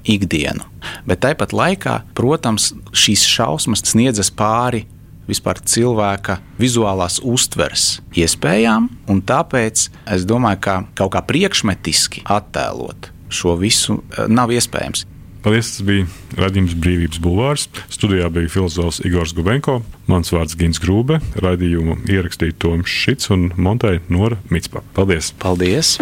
ikdienu. 0.09 0.65
Bet 1.05 1.21
tāpat 1.25 1.53
laikā, 1.53 1.99
protams, 2.17 2.71
šīs 2.89 3.27
šausmas 3.29 3.85
sniedzas 3.91 4.33
pāri 4.33 4.87
vispār 5.29 5.61
cilvēka 5.61 6.39
vizuālās 6.59 7.19
uztveres 7.23 7.99
iespējām, 8.17 8.89
un 9.11 9.21
tāpēc 9.21 9.87
es 10.17 10.27
domāju, 10.27 10.61
ka 10.65 10.77
kaut 10.97 11.13
kā 11.15 11.23
priekšmetiski 11.29 12.25
attēlot 12.25 13.11
šo 13.31 13.55
visu 13.59 14.01
nav 14.27 14.51
iespējams. 14.51 15.05
Paldies, 15.41 15.71
tas 15.73 15.81
bija 15.81 16.05
radījums 16.37 16.75
Brīvības 16.77 17.17
Bulvārs. 17.23 17.63
Studijā 17.89 18.27
bija 18.29 18.49
filozofs 18.53 18.99
Igors 19.07 19.33
Gubenko, 19.33 19.79
mans 20.05 20.29
vārds 20.29 20.53
Gins 20.59 20.77
Grūbe, 20.83 21.17
raidījumu 21.41 21.95
ierakstīja 22.13 22.59
Toms 22.61 22.85
Šits 22.85 23.31
un 23.33 23.47
Monteja 23.57 24.03
Nora 24.13 24.37
Mitspa. 24.53 24.83
Paldies! 24.93 25.31
Paldies! 25.41 25.95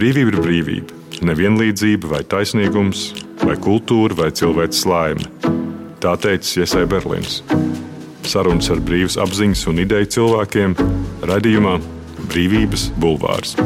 Brīvība 0.00 0.32
ir 0.32 0.40
brīvība, 0.40 0.96
nevienlīdzība 1.28 2.14
vai 2.14 2.24
taisnīgums, 2.24 3.10
vai 3.44 3.58
kultūra 3.60 4.16
vai 4.16 4.30
cilvēks 4.32 4.86
laime. 4.88 5.28
Tā 6.00 6.16
teica 6.24 6.64
Iesai 6.64 6.86
Berlīns. 6.88 7.42
Sarunas 8.24 8.72
ar 8.72 8.80
brīvas 8.80 9.20
apziņas 9.20 9.66
un 9.68 9.84
ideju 9.84 10.14
cilvēkiem 10.16 10.78
raidījumā 11.28 11.76
Brīvības 12.30 12.94
Bulvārs. 12.96 13.58